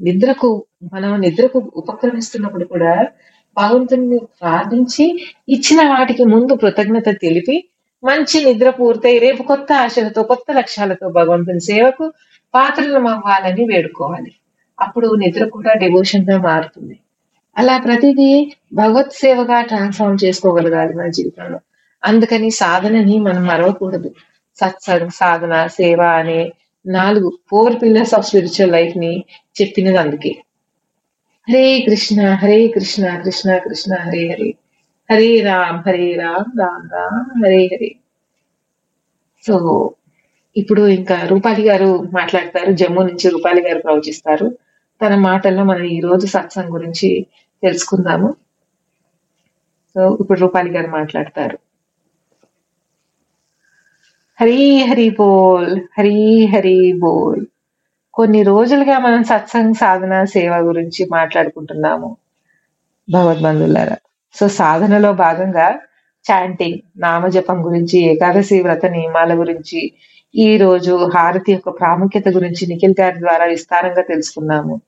నిద్రకు 0.00 0.64
మనం 0.92 1.20
నిద్రకు 1.20 1.72
ఉపక్రమిస్తున్నప్పుడు 1.76 2.64
కూడా 2.64 3.06
భగవంతుని 3.56 4.18
ప్రార్థించి 4.18 5.04
ఇచ్చిన 5.48 5.88
వాటికి 5.88 6.24
ముందు 6.24 6.52
కృతజ్ఞత 6.52 7.08
తెలిపి 7.22 7.64
మంచి 8.04 8.44
నిద్ర 8.44 8.70
పూర్తయి 8.70 9.18
రేపు 9.18 9.42
కొత్త 9.42 9.72
ఆశలతో 9.72 10.22
కొత్త 10.22 10.52
లక్ష్యాలతో 10.52 11.08
భగవంతుని 11.08 11.60
సేవకు 11.60 12.12
పాత్రలం 12.54 13.06
అవ్వాలని 13.06 13.64
వేడుకోవాలి. 13.64 14.32
అప్పుడు 14.80 15.14
నిద్ర 15.14 15.48
కూడా 15.48 15.72
డివోషన్గా 15.72 16.38
మారుతుంది. 16.38 16.98
అలా 17.58 17.78
ప్రతిదీ 17.78 18.52
భగవత్ 18.74 19.12
సేవగా 19.12 19.60
ట్రాన్స్ఫార్మ్ 19.62 20.18
చేసుకోగలగాలి 20.24 20.94
మన 20.94 21.06
జీవితంలో. 21.06 21.58
అందుకని 22.04 22.50
సాధనని 22.50 23.18
మనం 23.18 23.46
మరవకూడదు. 23.46 24.14
సత్సంగ్ 24.60 25.10
సాధన 25.10 25.66
సేవ 25.66 26.00
అనే 26.00 26.52
నాలుగు 26.86 27.38
ఫోర్ 27.50 27.82
పిల్లర్స్ 27.82 28.14
ఆఫ్ 28.14 28.26
స్పిరిచువల్ 28.26 28.72
లైఫ్ని 28.72 29.24
చెప్పినది 29.60 29.96
అందుకే. 29.96 30.36
హరే 31.50 31.80
కృష్ణ 31.80 32.26
హరే 32.42 32.68
కృష్ణ 32.68 33.20
కృష్ణ 33.24 33.58
కృష్ణ 33.58 33.94
హరే 33.94 34.28
హరే. 34.28 34.54
హరే 35.10 35.40
రామ్ 35.40 35.88
హరే 35.88 36.16
రామ్ 36.16 36.58
రామ్ 36.60 36.90
రామ్ 36.92 37.44
హరే 37.44 37.66
హరే. 37.66 37.94
సో 39.46 39.90
ఇప్పుడు 40.56 40.86
ఇంకా 40.86 41.26
రూపాలి 41.26 41.68
గారు 41.68 42.08
మాట్లాడతారు 42.14 42.72
జమ్మూ 42.72 43.02
నుంచి 43.02 43.30
రూపాలి 43.30 43.62
గారు 43.62 43.78
ప్రవచిస్తారు. 43.78 44.58
తన 45.02 45.14
మాటల్లో 45.14 45.64
మనం 45.64 45.84
ఈ 45.84 46.00
రోజు 46.00 46.26
సత్సంగ్ 46.26 46.70
గురించి 46.70 47.26
తెలుసుకుందాము. 47.62 48.34
సో 49.94 50.18
ఇప్పుడు 50.20 50.40
రూపాలి 50.40 50.70
గారు 50.70 50.86
మాట్లాడతారు. 50.86 51.58
హరి 54.40 54.82
హరి 54.82 55.10
బోల్ 55.10 55.80
హరి 55.98 56.46
హరి 56.46 56.92
బోల్. 56.98 57.46
కొన్ని 58.14 58.42
రోజులుగా 58.42 58.98
మనం 58.98 59.24
సత్సంగ్ 59.24 59.74
సాధన 59.74 60.24
సేవ 60.24 60.56
గురించి 60.56 61.08
మాట్లాడుకుంటున్నాము. 61.10 62.16
భగవద్బంధులారా. 63.10 63.96
సో 64.34 64.48
సాధనలో 64.48 65.12
భాగంగా 65.12 65.78
చాంటింగ్ 66.30 66.78
నామజపం 66.96 67.66
గురించి 67.66 67.98
ఏకాదశి 67.98 68.62
వ్రత 68.62 68.86
నియమాల 68.86 69.38
గురించి 69.38 69.92
ఈ 70.34 70.56
రోజు 70.56 71.10
హారతి 71.14 71.52
యొక్క 71.52 71.68
ప్రాముఖ్యత 71.68 72.28
గురించి 72.28 72.66
నిఖిల్ 72.66 72.94
గారి 73.00 73.20
ద్వారా 73.20 73.44
విస్తారంగా 73.44 74.02
తెలుసుకున్నాము. 74.02 74.80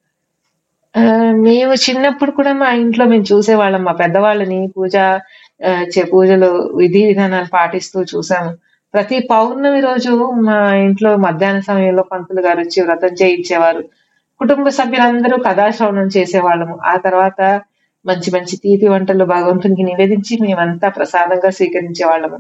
మేము 1.33 1.73
చిన్నప్పుడు 1.73 2.31
కూడా 2.31 2.53
మా 2.53 2.71
ఇంట్లో 2.71 3.05
మేము 3.05 3.25
చూసేవాళ్ళం. 3.33 3.85
మా 3.85 3.93
పెద్దవాళ్ళని 3.93 4.73
పూజ 4.77 4.95
చే- 5.65 6.11
పూజలు 6.13 6.73
విధి 6.77 7.07
విధానాలు 7.07 7.47
పాటిస్తూ 7.53 8.03
చూసాము. 8.03 8.57
ప్రతి 8.95 9.19
పౌర్ణమి 9.19 9.81
రోజు 9.81 10.31
మా 10.31 10.75
ఇంట్లో 10.75 11.17
మధ్యాహ్న 11.17 11.61
సమయంలో 11.61 12.03
పంతులు 12.03 12.41
గారు 12.41 12.59
వచ్చి 12.59 12.83
వ్రతం 12.83 13.09
చేయించేవారు. 13.09 13.83
కుటుంబ 14.39 14.69
సభ్యులందరూ 14.69 15.37
కథాశ్రవణం 15.37 16.09
చేసేవాళ్ళము. 16.17 16.79
ఆ 16.85 16.97
తర్వాత 16.97 17.63
మంచి 18.07 18.29
మంచి 18.35 18.55
తీపి 18.57 18.87
వంటలు 18.89 19.25
భగవంతునికి 19.35 19.83
నివేదించి 19.83 20.35
మేమంతా 20.43 20.89
ప్రసాదంగా 20.89 21.51
స్వీకరించే 21.51 22.05
వాళ్ళము 22.05 22.39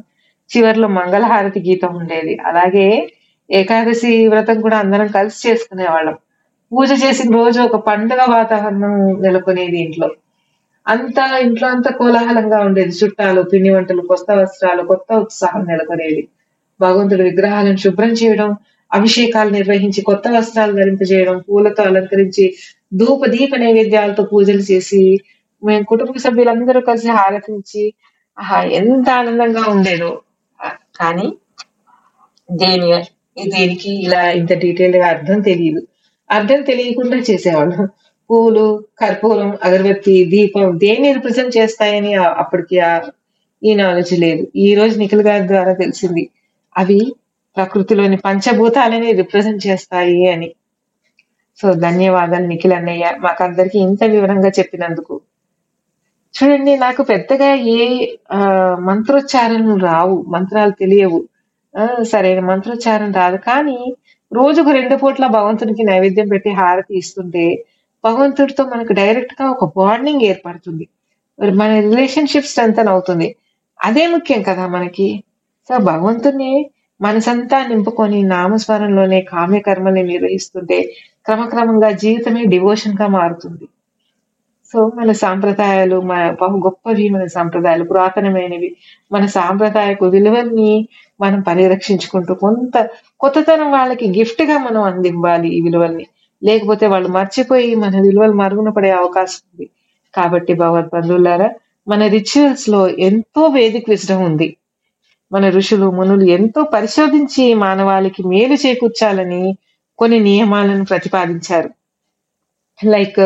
చివరిలో 0.51 0.89
మంగళహారతి 0.89 1.61
గీతం 1.61 1.93
ఉండేది. 2.01 2.35
అలాగే 2.49 2.87
ఏకాదశి 3.51 4.13
వ్రతం 4.27 4.57
కూడా 4.61 4.77
అందరం 4.79 5.09
కలిసి 5.09 5.41
చేసుకునే 5.49 5.87
వాళ్ళం 5.89 6.17
పూజ 6.73 6.91
చేసిన 7.03 7.29
రోజు 7.37 7.59
ఒక 7.61 7.77
పండుగ 7.89 8.21
వాతావరణం 8.31 8.95
నెలకొనేది 9.23 9.79
ఇంట్లో. 9.79 10.09
అంతా 10.87 11.25
ఇంట్లో 11.39 11.67
అంతా 11.69 11.91
కోలాహలంగా 11.91 12.59
ఉండేది. 12.59 12.93
చుట్టాలు 13.01 13.41
పిండి 13.43 13.71
వంటలు 13.71 14.03
కొత్త 14.03 14.31
వస్త్రాలు 14.33 14.83
కొత్త 14.83 15.09
ఉత్సాహం 15.25 15.63
నెలకొనేది. 15.67 16.23
భగవంతుడి 16.81 17.23
విగ్రహాలను 17.23 17.77
శుభ్రం 17.77 18.13
చేయడం 18.13 18.51
అభిషేకాలు 18.91 19.51
నిర్వహించి 19.51 20.01
కొత్త 20.03 20.29
వస్త్రాలు 20.29 20.73
ధరింపజేయడం 20.73 21.37
పూలతో 21.39 21.83
అలంకరించి 21.83 22.45
ధూప 22.95 23.21
దీప 23.27 23.53
నైవేద్యాలతో 23.57 24.23
పూజలు 24.25 24.63
చేసి 24.71 25.01
మేము 25.65 25.85
కుటుంబ 25.85 26.17
సభ్యులందరూ 26.17 26.81
కలిసి 26.81 27.09
హారతించి 27.09 27.95
ఆహా 28.39 28.63
ఎంత 28.63 29.11
ఆనందంగా 29.11 29.71
ఉండేదో. 29.71 30.23
కానీ 31.01 31.33
దేని 32.53 33.05
దేనికి 33.49 34.03
ఇలా 34.03 34.31
ఇంత 34.31 34.53
డీటెయిల్గా 34.53 35.07
అర్థం 35.07 35.41
తెలియదు. 35.41 35.87
అర్థం 36.31 36.63
తెలియకుండా 36.63 37.17
చేసేవాళ్ళం. 37.17 37.89
పూలు 38.31 38.85
కర్పూరం 38.99 39.59
అగరబత్తి 39.65 40.25
దీపం 40.25 40.79
దేన్ని 40.79 41.13
రిప్రజెంట్ 41.13 41.57
చేస్తాయని 41.57 42.15
అప్పటికి 42.15 42.79
ఆ 42.81 43.01
ఈ 43.63 43.75
నాలెడ్జ్ 43.75 44.21
లేదు. 44.21 44.47
ఈ 44.57 44.75
రోజు 44.75 44.99
నిఖిల్ 44.99 45.23
గారి 45.23 45.49
ద్వారా 45.49 45.73
తెలిసింది. 45.73 46.31
అవి 46.77 47.15
ప్రకృతిలోని 47.57 48.17
పంచభూతాలని 48.17 49.13
రిప్రజెంట్ 49.13 49.67
చేస్తాయి 49.67 50.31
అని. 50.31 50.55
సో 51.59 51.75
ధన్యవాదాలు 51.75 52.47
నిఖిల్ 52.47 52.73
అన్నయ్య. 52.73 53.13
మాకందరికి 53.19 53.79
ఇంత 53.79 54.05
వివరంగా 54.05 54.49
చెప్పినందుకు. 54.49 55.21
చూడండి 56.37 56.77
నాకు 56.77 57.03
పెద్దగా 57.03 57.55
ఏ 57.55 58.09
మంత్రోచ్చారణలు 58.79 59.77
రావు. 59.85 60.25
మంత్రాలు 60.29 60.71
తెలియవు. 60.71 61.21
సరైన 62.03 62.41
మంత్రోచ్చారణ 62.41 63.11
రాదు. 63.13 63.37
కానీ 63.37 63.79
రోజుకు 64.33 64.71
రెండు 64.71 64.97
పూట్ల 64.97 65.27
భగవంతునికి 65.27 65.83
నైవేద్యం 65.83 66.29
పెట్టి 66.29 66.51
హారతి 66.51 66.99
ఇస్తుంటే 66.99 67.65
భగవంతుడితో 68.05 68.65
మనకు 68.65 68.93
డైరెక్ట్గా 68.93 69.51
ఒక 69.51 69.65
బాండింగ్ 69.77 70.23
ఏర్పడుతుంది. 70.23 70.89
మరి 71.41 71.53
మన 71.53 71.71
రిలేషన్షిప్ 71.81 72.47
స్ట్రెంగ్ 72.47 72.89
అవుతుంది. 72.89 73.37
అదే 73.81 74.07
ముఖ్యం 74.07 74.43
కదా 74.43 74.67
మనకి. 74.67 75.09
సో 75.69 75.79
భగవంతుని 75.79 76.71
మనసంతా 77.01 77.67
నింపుకొని 77.67 78.23
నామస్మరణలోనే 78.23 79.21
కామ్య 79.23 79.59
కర్మల్ని 79.61 80.03
నిర్వహిస్తుంటే 80.03 80.79
క్రమక్రమంగా 81.27 81.91
జీవితమే 81.91 82.45
డివోషన్గా 82.45 83.07
మారుతుంది. 83.07 83.67
సో 84.73 84.93
మన 84.95 85.13
సాంప్రదాయాలు 85.13 86.01
మన 86.01 86.37
బహు 86.43 86.57
గొప్పవి 86.57 87.09
మన 87.09 87.27
సాంప్రదాయాలు 87.27 87.85
పురాతనమైనవి 87.85 88.77
మన 89.13 89.27
సాంప్రదాయపు 89.27 90.05
విలువల్ని 90.05 90.89
మనం 91.21 91.41
పరిరక్షించుకుంటూ 91.41 92.35
కొంత 92.35 92.91
కొత్తతనం 93.21 93.71
వాళ్ళకి 93.71 94.07
గిఫ్ట్గా 94.19 94.59
మనం 94.59 94.83
అందివ్వాలి 94.83 95.49
ఈ 95.49 95.61
విలువల్ని. 95.61 96.07
లేకపోతే 96.43 96.87
వాళ్ళు 96.87 97.09
మర్చిపోయి 97.09 97.75
మన 97.75 98.01
విలువలు 98.01 98.33
మరుగున 98.33 98.71
పడే 98.71 98.91
అవకాశం 98.91 99.41
ఉంది. 99.53 99.71
కాబట్టి 100.15 100.53
భగవద్బంధువులారా 100.55 101.51
మన 101.89 102.07
రిచువల్స్లో 102.07 102.89
ఎంతో 102.89 103.47
వేదిక 103.47 103.85
విజడం 103.89 104.25
ఉంది. 104.25 104.57
మన 105.33 105.49
ఋషులు 105.49 105.91
మునులు 105.91 106.25
ఎంతో 106.25 106.63
పరిశోధించి 106.63 107.55
మానవాళికి 107.55 108.23
మేలు 108.29 108.55
చేకూర్చాలని 108.55 109.57
కొన్ని 109.99 110.21
నియమాలను 110.21 110.85
ప్రతిపాదించారు. 110.85 111.71
లైక్ 112.85 113.21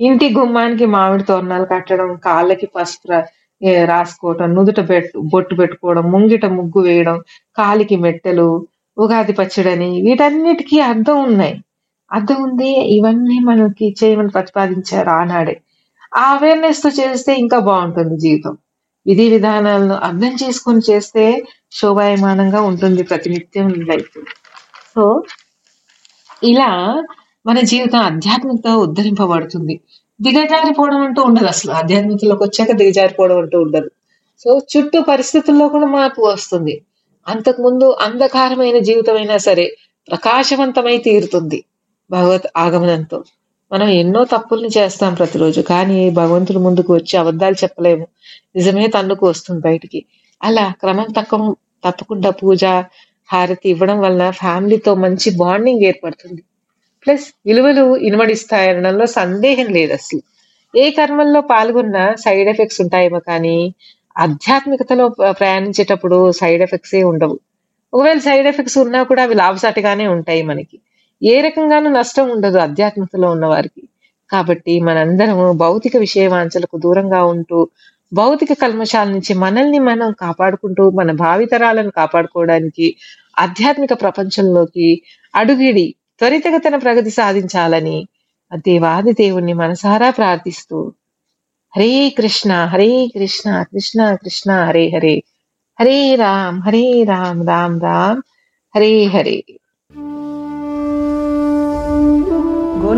ఇంటి 0.00 0.26
గుమ్మానికి 0.36 0.86
మామిడి 0.86 1.24
తోరణాలు 1.24 1.64
కట్టడం 1.64 2.10
కాళ్ళకి 2.26 2.66
పసుపు 2.76 3.08
రాసుకోవటం 3.10 3.84
రాసుకోవడం 3.90 4.50
నుదుట 4.54 4.80
పెట్టు 4.90 5.20
బొట్టు 5.32 5.54
పెట్టుకోవడం 5.54 6.04
ముంగిట 6.12 6.46
ముగ్గు 6.58 6.80
వేయడం 6.80 7.16
కాలికి 7.58 7.96
మెట్టెలు 7.96 8.48
ఉగాది 8.96 9.32
పచ్చడని 9.32 9.90
వీటన్నిటికీ 10.06 10.76
అర్థం 10.90 11.16
ఉన్నాయి. 11.28 11.54
అర్థం 12.10 12.38
ఉంది 12.42 12.70
ఇవన్నీ 12.96 13.38
మనకి 13.48 13.86
చేయమని 14.00 14.32
ప్రతిపాదించారు 14.36 15.10
ఆనాడే. 15.18 15.54
ఆ 16.16 16.24
అవేర్నెస్తో 16.36 16.90
చేస్తే 17.00 17.32
ఇంకా 17.42 17.58
బాగుంటుంది 17.68 18.16
జీవితం. 18.24 18.54
విధి 19.06 19.26
విధానాలను 19.34 19.96
అర్థం 20.08 20.32
చేసుకొని 20.42 20.82
చేస్తే 20.90 21.24
శోభాయమానంగా 21.78 22.60
ఉంటుంది 22.70 23.02
ప్రతినిత్యం 23.02 23.68
లైఫ్. 23.90 24.16
సో 24.94 25.04
ఇలా 26.42 26.70
మన 27.46 27.60
జీవితం 27.60 27.98
ఆధ్యాత్మికత 27.98 28.68
ఉద్ధరింపబడుతుంది. 28.68 29.80
దిగజారిపోవడం 30.22 31.00
అంటూ 31.00 31.22
ఉండదు 31.22 31.46
అసలు. 31.46 31.72
ఆధ్యాత్మికలోకి 31.72 32.42
వచ్చాక 32.42 32.72
దిగజారిపోవడం 32.72 33.38
అంటూ 33.38 33.60
ఉండదు. 33.60 33.90
సో 34.44 34.60
చుట్టూ 34.72 35.00
పరిస్థితుల్లో 35.02 35.68
కూడా 35.68 35.86
మార్పు 35.86 36.22
వస్తుంది. 36.22 36.82
అంతకుముందు 37.28 37.96
అంధకారమైన 38.00 38.78
జీవితమైనా 38.78 39.36
సరే 39.36 39.76
ప్రకాశవంతమై 40.10 40.98
తీరుతుంది 40.98 41.64
భగవత్ 42.10 42.46
ఆగమనంతో. 42.56 43.24
మనం 43.72 43.88
ఎన్నో 43.88 44.24
తప్పుల్ని 44.24 44.68
చేస్తాం 44.78 45.14
ప్రతిరోజు 45.14 45.60
కానీ 45.60 46.10
భగవంతుడి 46.10 46.58
ముందుకు 46.58 46.94
వచ్చి 46.94 47.16
అబద్ధాలు 47.16 47.54
చెప్పలేము. 47.54 48.06
నిజమే 48.56 48.86
తన్నుకు 48.86 49.26
వస్తుంది 49.26 49.60
బయటికి. 49.60 50.04
అలా 50.42 50.72
క్రమం 50.80 51.06
తక్కువ 51.16 51.54
తప్పకుండా 51.84 52.30
పూజ 52.30 52.64
హారతి 53.32 53.68
ఇవ్వడం 53.68 53.98
వలన 54.00 54.30
ఫ్యామిలీతో 54.30 54.94
మంచి 54.94 55.30
బాండింగ్ 55.36 55.80
ఏర్పడుతుంది. 55.80 56.42
ప్లస్ 57.08 57.24
విలువలు 57.46 57.96
ఇనుమడిస్తాయనడంలో 57.96 59.06
సందేహం 59.06 59.66
లేదు 59.66 59.92
అసలు. 59.92 60.20
ఏ 60.78 60.90
కర్మల్లో 60.90 61.40
పాల్గొన్నా 61.40 62.14
సైడ్ 62.14 62.48
ఎఫెక్ట్స్ 62.48 62.80
ఉంటాయేమో 62.80 63.18
కానీ 63.18 63.74
ఆధ్యాత్మికతలో 64.18 65.08
ప్రయాణించేటప్పుడు 65.30 66.32
సైడ్ 66.32 66.62
ఎఫెక్ట్స్ 66.62 66.94
ఏ 66.94 67.02
ఉండవు. 67.02 67.38
ఒకవేళ 67.94 68.18
సైడ్ 68.18 68.46
ఎఫెక్ట్స్ 68.46 68.78
ఉన్నా 68.78 69.02
కూడా 69.02 69.22
అవి 69.22 69.34
లాభసాటిగానే 69.34 70.06
ఉంటాయి 70.06 70.42
మనకి. 70.42 70.80
ఏ 71.22 71.40
రకంగానూ 71.40 71.90
నష్టం 71.90 72.30
ఉండదు 72.30 72.58
ఆధ్యాత్మికతలో 72.58 73.30
ఉన్న 73.30 73.46
వారికి. 73.46 73.88
కాబట్టి 74.30 74.80
మనందరము 74.80 75.52
భౌతిక 75.52 75.96
విషయవాంఛలకు 75.96 76.78
దూరంగా 76.78 77.24
ఉంటూ 77.24 77.68
భౌతిక 78.12 78.52
కల్మషాల 78.52 79.08
నుంచి 79.08 79.34
మనల్ని 79.34 79.78
మనం 79.78 80.12
కాపాడుకుంటూ 80.20 80.90
మన 80.90 81.12
భావితరాలను 81.12 81.90
కాపాడుకోవడానికి 81.90 82.96
ఆధ్యాత్మిక 83.38 83.92
ప్రపంచంలోకి 83.92 85.02
అడుగిడి 85.34 85.94
త్వరితగతన 86.20 86.76
ప్రగతి 86.78 87.10
సాధించాలని 87.10 87.98
దేవాది 88.64 89.12
దేవుణ్ణి 89.14 89.54
మనసారా 89.54 90.10
ప్రార్థిస్తూ 90.10 90.78
హరే 91.74 91.92
కృష్ణ 92.18 92.52
హరే 92.72 92.90
కృష్ణ 93.14 93.48
కృష్ణ 93.72 94.00
కృష్ణ 94.22 94.50
హరే 94.68 94.86
హరే. 94.88 95.16
హరే 95.78 95.98
రామ్ 96.16 96.58
హరే 96.66 96.84
రామ్ 97.04 97.42
రామ్ 97.48 97.78
రామ్. 97.82 98.20
హరే 98.74 98.92
హరే. 99.06 99.38